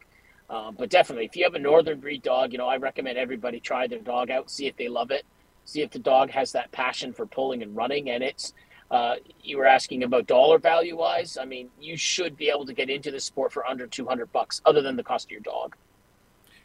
[0.47, 3.59] um, but definitely if you have a northern breed dog you know i recommend everybody
[3.59, 5.25] try their dog out see if they love it
[5.63, 8.53] see if the dog has that passion for pulling and running and it's
[8.91, 12.73] uh, you were asking about dollar value wise i mean you should be able to
[12.73, 15.75] get into the sport for under 200 bucks other than the cost of your dog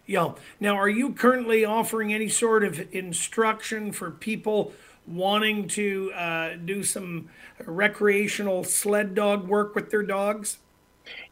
[0.07, 0.35] Yeah.
[0.59, 4.73] Now, are you currently offering any sort of instruction for people
[5.07, 7.29] wanting to uh, do some
[7.65, 10.59] recreational sled dog work with their dogs?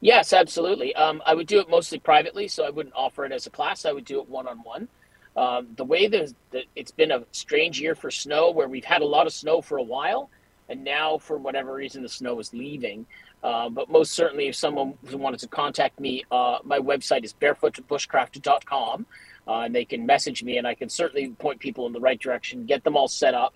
[0.01, 0.95] Yes, absolutely.
[0.95, 3.84] Um, I would do it mostly privately, so I wouldn't offer it as a class.
[3.84, 4.89] I would do it one on one.
[5.76, 9.07] The way that that it's been a strange year for snow, where we've had a
[9.07, 10.30] lot of snow for a while,
[10.68, 13.06] and now for whatever reason the snow is leaving.
[13.42, 19.06] Uh, but most certainly, if someone wanted to contact me, uh, my website is barefootbushcraft.com,
[19.46, 22.20] uh, and they can message me, and I can certainly point people in the right
[22.20, 23.54] direction, get them all set up.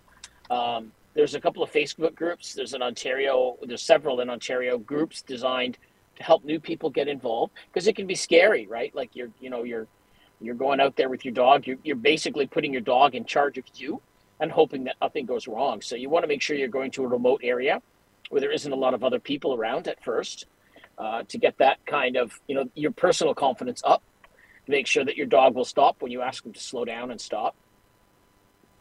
[0.51, 2.55] Um, there's a couple of Facebook groups.
[2.55, 3.57] There's an Ontario.
[3.63, 5.79] There's several in Ontario groups designed
[6.17, 8.95] to help new people get involved because it can be scary, right?
[8.95, 9.87] Like you're, you know, you're
[10.41, 11.67] You're going out there with your dog.
[11.67, 14.01] You're, you're basically putting your dog in charge of you
[14.41, 15.81] and hoping that nothing goes wrong.
[15.81, 17.81] So you want to make sure you're going to a remote area
[18.31, 20.47] where there isn't a lot of other people around at first
[20.99, 24.03] uh, to get that kind of, you know, your personal confidence up.
[24.67, 27.21] Make sure that your dog will stop when you ask him to slow down and
[27.21, 27.55] stop.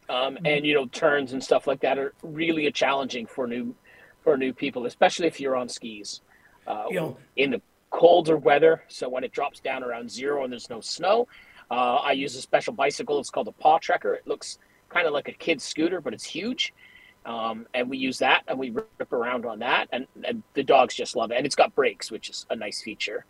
[0.10, 3.76] Um, and you know, turns and stuff like that are really challenging for new
[4.24, 6.22] for new people, especially if you're on skis.
[6.68, 10.52] Uh, You know- in the colder weather, so when it drops down around zero and
[10.54, 11.28] there's no snow,
[11.72, 13.20] uh, I use a special bicycle.
[13.20, 14.16] It's called a paw trekker.
[14.16, 14.60] It looks
[14.92, 16.74] kind of like a kid's scooter, but it's huge.
[17.26, 20.96] Um, and we use that and we rip around on that, and, and the dogs
[20.96, 21.38] just love it.
[21.38, 23.26] And it's got brakes, which is a nice feature.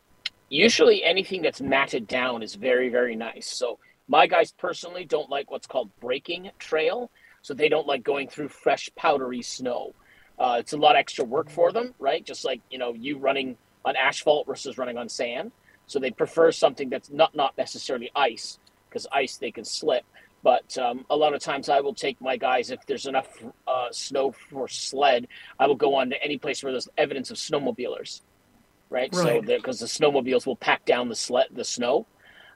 [0.55, 3.47] usually anything that's matted down is very very nice.
[3.47, 7.11] So my guys personally don't like what's called breaking trail.
[7.43, 9.95] So they don't like going through fresh powdery snow.
[10.39, 12.25] Uh, it's a lot extra work for them right?
[12.25, 15.53] Just like you know you running on asphalt versus running on sand.
[15.87, 18.59] So they prefer something that's not not necessarily ice
[18.89, 20.05] because ice they can slip
[20.45, 23.29] but um, a lot of times i will take my guys if there's enough
[23.67, 25.27] uh, snow for sled
[25.59, 28.21] i will go on to any place where there's evidence of snowmobilers
[28.95, 29.15] right?
[29.15, 32.07] So because the snowmobiles will pack down the sled, the snow.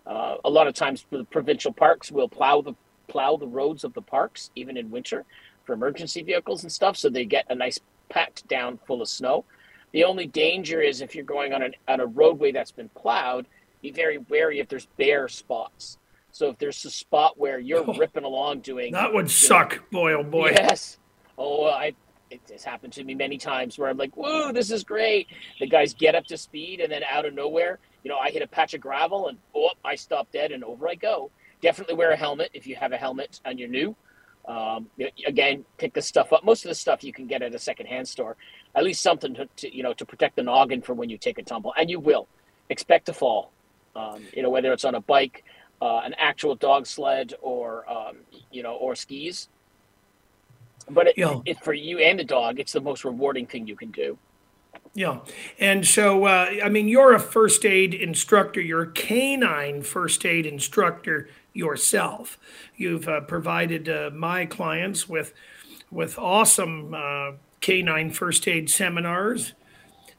[0.06, 2.74] Uh, a lot of times, for the provincial parks will plow the
[3.08, 5.24] plow the roads of the parks, even in winter,
[5.64, 6.96] for emergency vehicles and stuff.
[6.96, 9.44] So they get a nice packed down full of snow.
[9.92, 13.46] The only danger is if you're going on an on a roadway that's been plowed,
[13.82, 15.98] be very wary if there's bare spots.
[16.38, 20.12] So if there's a spot where you're ripping along doing That would doing- suck, boy,
[20.12, 20.50] oh boy.
[20.50, 20.96] Yes.
[21.36, 21.94] Oh, I.
[22.30, 25.26] It has happened to me many times where I'm like, "Whoa, this is great!"
[25.58, 28.42] The guys get up to speed, and then out of nowhere, you know, I hit
[28.42, 31.30] a patch of gravel, and oh, I stop dead, and over I go.
[31.60, 33.96] Definitely wear a helmet if you have a helmet and you're new.
[34.46, 34.88] Um,
[35.26, 36.44] again, pick this stuff up.
[36.44, 38.36] Most of the stuff you can get at a secondhand store.
[38.76, 41.38] At least something to, to you know to protect the noggin for when you take
[41.38, 42.28] a tumble, and you will
[42.68, 43.50] expect to fall.
[43.96, 45.42] Um, you know, whether it's on a bike,
[45.80, 48.18] uh, an actual dog sled, or um,
[48.50, 49.48] you know, or skis.
[50.90, 51.40] But it, Yeah.
[51.44, 54.18] it, for you and the dog, it's the most rewarding thing you can do.
[54.94, 55.18] Yeah.
[55.58, 60.46] And so, uh, I mean, you're a first aid instructor, you're a canine first aid
[60.46, 62.38] instructor yourself.
[62.76, 65.34] You've uh, provided uh, my clients with,
[65.90, 69.52] with awesome uh, canine first aid seminars.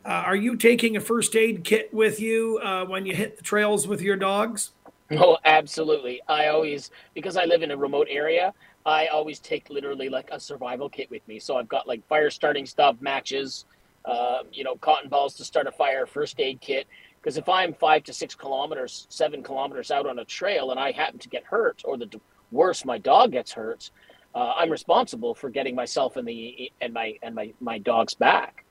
[0.06, 3.44] Uh, are you taking a first aid kit with you uh, when you hit the
[3.44, 4.72] trails with your dogs?
[5.12, 6.22] Oh, absolutely.
[6.28, 8.54] I always, because I live in a remote area,
[8.86, 11.40] I always take literally like a survival kit with me.
[11.40, 13.66] So I've got like fire starting stuff, matches,
[14.06, 16.88] uh, you know, cotton balls to start a fire, first aid kit.
[17.22, 20.92] Because if I'm five to six kilometers, seven kilometers out on a trail and I
[20.92, 22.08] happen to get hurt, or the
[22.52, 23.90] worse, my dog gets hurt,
[24.36, 28.64] uh, I'm responsible for getting myself and the and my and my my dog's back.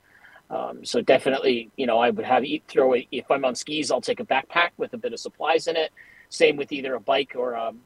[0.51, 4.01] Um, so definitely, you know, I would have eat throw if I'm on skis, I'll
[4.01, 5.93] take a backpack with a bit of supplies in it.
[6.31, 7.81] Same with either a bike or um,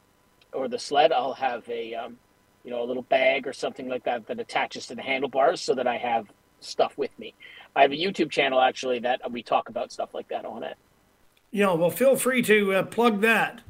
[0.52, 1.12] or the sled.
[1.12, 2.16] I'll have a um,
[2.64, 5.74] you know a little bag or something like that that attaches to the handlebars so
[5.74, 6.26] that I have
[6.60, 7.34] stuff with me.
[7.74, 10.76] I have a YouTube channel actually that we talk about stuff like that on it.
[11.50, 13.62] Yeah, well, feel free to uh, plug that.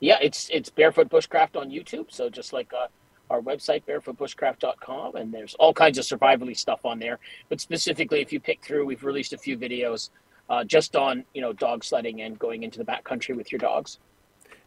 [0.00, 2.06] Yeah, it's it's Barefoot Bushcraft on YouTube.
[2.10, 2.86] So just like uh,
[3.30, 7.18] our website, barefootbushcraft.com, and there's all kinds of survivally stuff on there.
[7.48, 10.10] But specifically, if you pick through, we've released a few videos
[10.52, 13.98] uh, just on you know dog sledding and going into the backcountry with your dogs.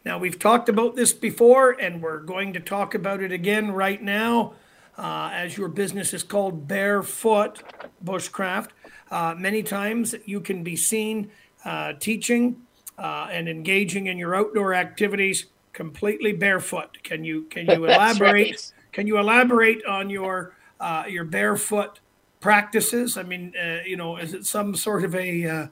[0.04, 4.02] Now, we've talked about this before, and we're going to talk about it again right
[4.02, 4.54] now.
[4.98, 7.62] Uh, as your business is called Barefoot
[8.04, 8.68] Bushcraft,
[9.10, 11.30] uh, many times you can be seen
[11.64, 12.62] uh, teaching
[12.98, 16.98] uh, and engaging in your outdoor activities completely barefoot.
[17.02, 18.32] Can you can you elaborate?
[18.32, 18.72] right.
[18.92, 22.00] Can you elaborate on your uh, your barefoot
[22.46, 23.16] practices?
[23.16, 25.66] I mean, uh, you know, is it some sort of a uh,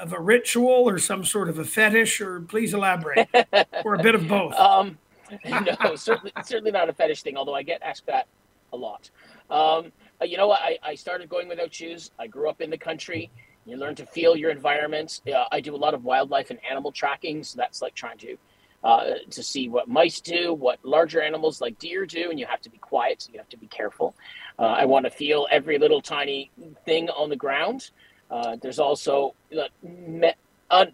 [0.00, 2.20] of a ritual or some sort of a fetish?
[2.20, 3.28] Or please elaborate,
[3.84, 4.54] or a bit of both.
[4.54, 4.96] Um,
[5.44, 7.36] no, certainly, certainly not a fetish thing.
[7.36, 8.28] Although I get asked that
[8.72, 9.10] a lot.
[9.50, 10.52] Um, uh, you know?
[10.52, 12.10] I, I started going without shoes.
[12.18, 13.30] I grew up in the country.
[13.66, 15.20] You learn to feel your environment.
[15.26, 18.36] Uh, I do a lot of wildlife and animal tracking, so that's like trying to
[18.84, 22.60] uh, to see what mice do, what larger animals like deer do, and you have
[22.62, 23.22] to be quiet.
[23.22, 24.14] So you have to be careful.
[24.58, 26.50] Uh, I want to feel every little tiny
[26.84, 27.90] thing on the ground.
[28.30, 29.34] Uh, there's also
[29.82, 30.32] me-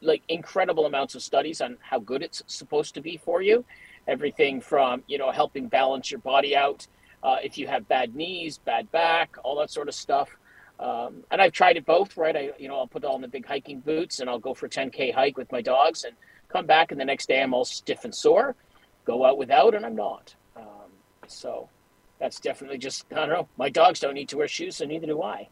[0.03, 3.65] like incredible amounts of studies on how good it's supposed to be for you.
[4.07, 6.87] Everything from you know helping balance your body out,
[7.23, 10.29] uh, if you have bad knees, bad back, all that sort of stuff.
[10.79, 12.37] Um, and I've tried it both, right?
[12.37, 14.71] I you know I'll put on the big hiking boots and I'll go for a
[14.71, 16.15] 10k hike with my dogs and
[16.49, 18.55] come back and the next day I'm all stiff and sore.
[19.05, 20.35] Go out without and I'm not.
[20.57, 20.91] Um,
[21.27, 21.69] so
[22.19, 23.49] that's definitely just I don't know.
[23.57, 25.49] My dogs don't need to wear shoes, so neither do I.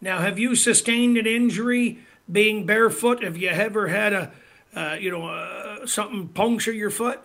[0.00, 2.00] Now, have you sustained an injury
[2.30, 3.22] being barefoot?
[3.22, 4.32] Have you ever had a,
[4.74, 7.20] uh, you know, uh, something puncture your foot?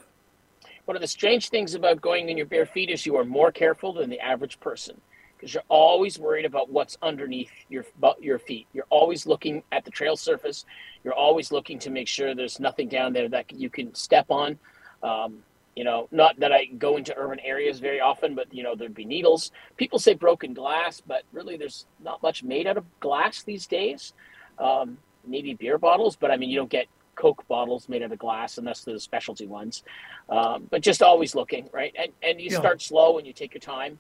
[0.86, 3.52] One of the strange things about going in your bare feet is you are more
[3.52, 5.00] careful than the average person
[5.42, 7.84] because you're always worried about what's underneath your
[8.20, 8.68] your feet.
[8.74, 10.66] You're always looking at the trail surface.
[11.04, 14.60] You're always looking to make sure there's nothing down there that you can step on.
[15.02, 15.40] Um,
[15.76, 18.94] you know, not that I go into urban areas very often, but you know, there'd
[18.94, 19.52] be needles.
[19.78, 24.14] People say broken glass, but really, there's not much made out of glass these days.
[24.58, 28.20] Um, maybe beer bottles, but I mean, you don't get Coke bottles made out of
[28.20, 29.84] glass unless they're the specialty ones.
[30.30, 31.94] Um, but just always looking, right?
[31.98, 32.58] And and you Yeah.
[32.60, 34.00] start slow and you take your time.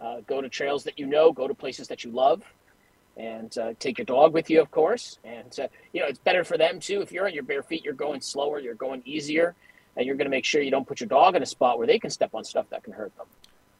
[0.00, 2.42] Uh, go to trails that you know, go to places that you love,
[3.16, 5.18] and uh, take your dog with you, of course.
[5.24, 7.00] And uh, you know, it's better for them too.
[7.00, 9.56] If you're on your bare feet, you're going slower, you're going easier,
[9.98, 11.86] and you're going to make sure you don't put your dog in a spot where
[11.86, 13.26] they can step on stuff that can hurt them.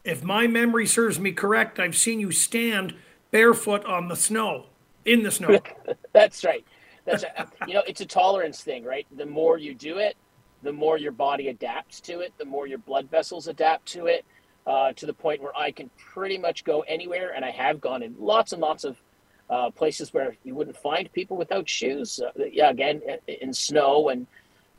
[0.05, 2.95] If my memory serves me correct, I've seen you stand
[3.31, 4.67] barefoot on the snow,
[5.05, 5.61] in the snow.
[6.13, 6.65] That's right.
[7.05, 7.25] That's
[7.67, 9.07] you know, it's a tolerance thing, right?
[9.17, 10.17] The more you do it,
[10.63, 14.25] the more your body adapts to it, the more your blood vessels adapt to it,
[14.67, 18.03] uh, to the point where I can pretty much go anywhere, and I have gone
[18.03, 19.01] in lots and lots of
[19.49, 22.21] uh, places where you wouldn't find people without shoes.
[22.21, 24.27] Uh, yeah, again, in snow and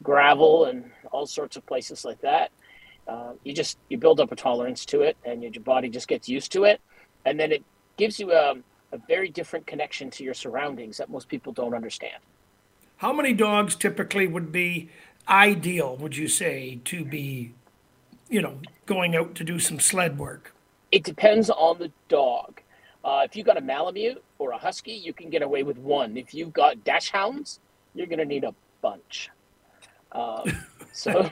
[0.03, 2.51] gravel and all sorts of places like that.
[3.07, 6.29] Uh, you just you build up a tolerance to it, and your body just gets
[6.29, 6.79] used to it,
[7.25, 7.63] and then it
[7.97, 12.21] gives you um, a very different connection to your surroundings that most people don't understand.
[12.97, 14.89] How many dogs typically would be
[15.27, 17.53] ideal, would you say, to be,
[18.29, 20.53] you know, going out to do some sled work?
[20.91, 22.61] It depends on the dog.
[23.03, 26.17] Uh, if you've got a Malamute or a Husky, you can get away with one.
[26.17, 27.59] If you've got Dachshunds,
[27.95, 29.29] you're going to need a bunch.
[30.11, 30.43] Um,
[30.91, 31.29] so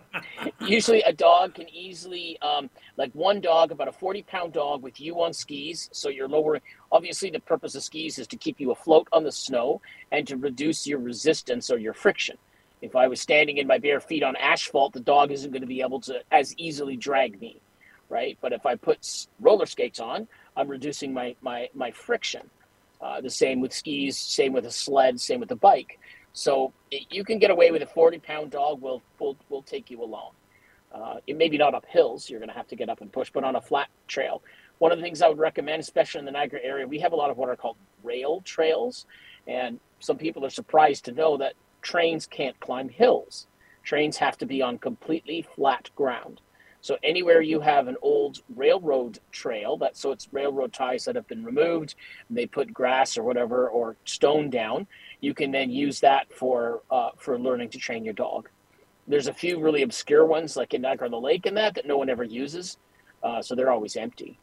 [0.60, 5.00] usually a dog can easily, um, like one dog, about a 40 pound dog with
[5.00, 5.88] you on skis.
[5.92, 9.32] So you're lowering, obviously, the purpose of skis is to keep you afloat on the
[9.32, 9.80] snow
[10.12, 12.36] and to reduce your resistance or your friction.
[12.80, 15.66] If I was standing in my bare feet on asphalt, the dog isn't going to
[15.66, 17.60] be able to as easily drag me,
[18.08, 18.38] right?
[18.40, 22.48] But if I put roller skates on, I'm reducing my my my friction.
[23.00, 25.98] Uh, the same with skis, same with a sled, same with a bike.
[26.32, 28.80] So you can get away with a 40 pound dog.
[28.80, 30.32] Will will will take you along.
[30.92, 32.30] Uh, it maybe not up hills.
[32.30, 34.42] You're going to have to get up and push, but on a flat trail.
[34.78, 37.16] One of the things I would recommend, especially in the Niagara area, we have a
[37.16, 39.06] lot of what are called rail trails,
[39.46, 43.46] and some people are surprised to know that trains can't climb hills.
[43.82, 46.40] Trains have to be on completely flat ground.
[46.80, 51.26] So anywhere you have an old railroad trail, that so it's railroad ties that have
[51.26, 51.96] been removed,
[52.28, 54.86] and they put grass or whatever or stone down,
[55.20, 58.48] you can then use that for uh, for learning to train your dog.
[59.06, 61.86] There's a few really obscure ones like in Niagara on the Lake and that that
[61.86, 62.76] no one ever uses,
[63.22, 64.38] uh, so they're always empty.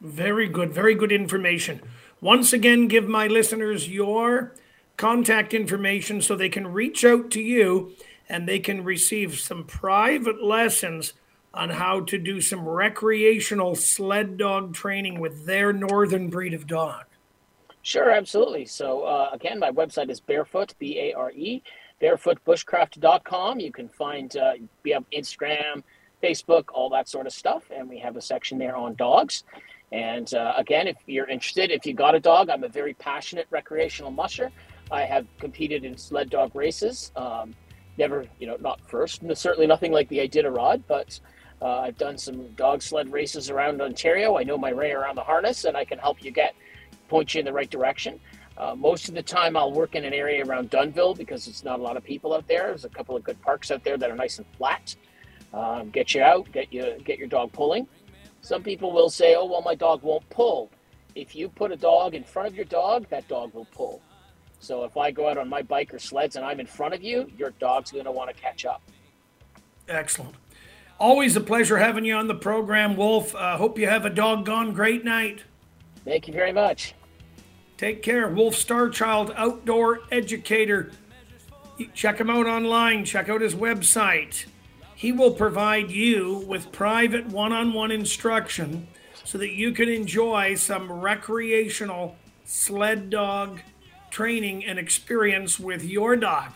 [0.00, 1.80] Very good, very good information.
[2.20, 4.54] Once again, give my listeners your
[4.96, 7.92] contact information so they can reach out to you
[8.28, 11.14] and they can receive some private lessons
[11.54, 17.04] on how to do some recreational sled dog training with their northern breed of dog.
[17.86, 18.66] Sure, absolutely.
[18.66, 21.62] So uh, again, my website is barefoot, B A R E,
[22.02, 23.60] barefootbushcraft.com.
[23.60, 25.84] You can find uh, we have Instagram,
[26.20, 29.44] Facebook, all that sort of stuff, and we have a section there on dogs.
[29.92, 33.46] And uh, again, if you're interested, if you got a dog, I'm a very passionate
[33.50, 34.50] recreational musher.
[34.90, 37.12] I have competed in sled dog races.
[37.14, 37.54] Um,
[37.98, 41.20] never, you know, not first, certainly nothing like the Iditarod, but
[41.62, 44.36] uh, I've done some dog sled races around Ontario.
[44.36, 46.54] I know my way around the harness, and I can help you get
[47.08, 48.20] point you in the right direction.
[48.58, 51.78] Uh, most of the time, I'll work in an area around Dunnville because it's not
[51.78, 52.68] a lot of people out there.
[52.68, 54.94] There's a couple of good parks out there that are nice and flat.
[55.52, 57.86] Um, get you out, get you get your dog pulling.
[58.40, 60.70] Some people will say, "Oh, well, my dog won't pull."
[61.14, 64.02] If you put a dog in front of your dog, that dog will pull.
[64.58, 67.02] So if I go out on my bike or sleds and I'm in front of
[67.02, 68.82] you, your dog's going to want to catch up.
[69.88, 70.34] Excellent.
[70.98, 73.34] Always a pleasure having you on the program, Wolf.
[73.34, 75.44] Uh, hope you have a doggone great night.
[76.04, 76.94] Thank you very much.
[77.76, 78.28] Take care.
[78.28, 80.92] Wolf Starchild, outdoor educator.
[81.92, 83.04] Check him out online.
[83.04, 84.46] Check out his website.
[84.94, 88.88] He will provide you with private one on one instruction
[89.24, 92.16] so that you can enjoy some recreational
[92.46, 93.60] sled dog
[94.10, 96.52] training and experience with your dog.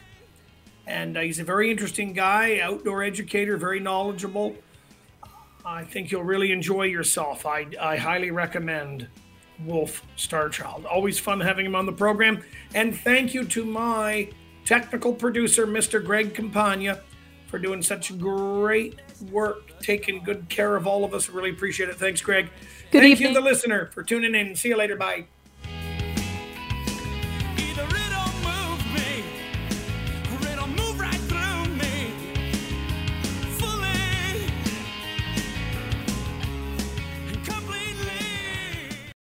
[0.86, 4.56] And uh, he's a very interesting guy, outdoor educator, very knowledgeable.
[5.64, 7.46] I think you'll really enjoy yourself.
[7.46, 9.06] I, I highly recommend
[9.64, 10.84] Wolf Starchild.
[10.86, 12.42] Always fun having him on the program.
[12.74, 14.30] And thank you to my
[14.64, 16.04] technical producer, Mr.
[16.04, 17.00] Greg Campagna,
[17.46, 19.00] for doing such great
[19.30, 21.28] work, taking good care of all of us.
[21.28, 21.96] Really appreciate it.
[21.96, 22.48] Thanks, Greg.
[22.90, 23.28] Good Thank evening.
[23.28, 24.54] you, the listener, for tuning in.
[24.54, 24.96] See you later.
[24.96, 25.26] Bye.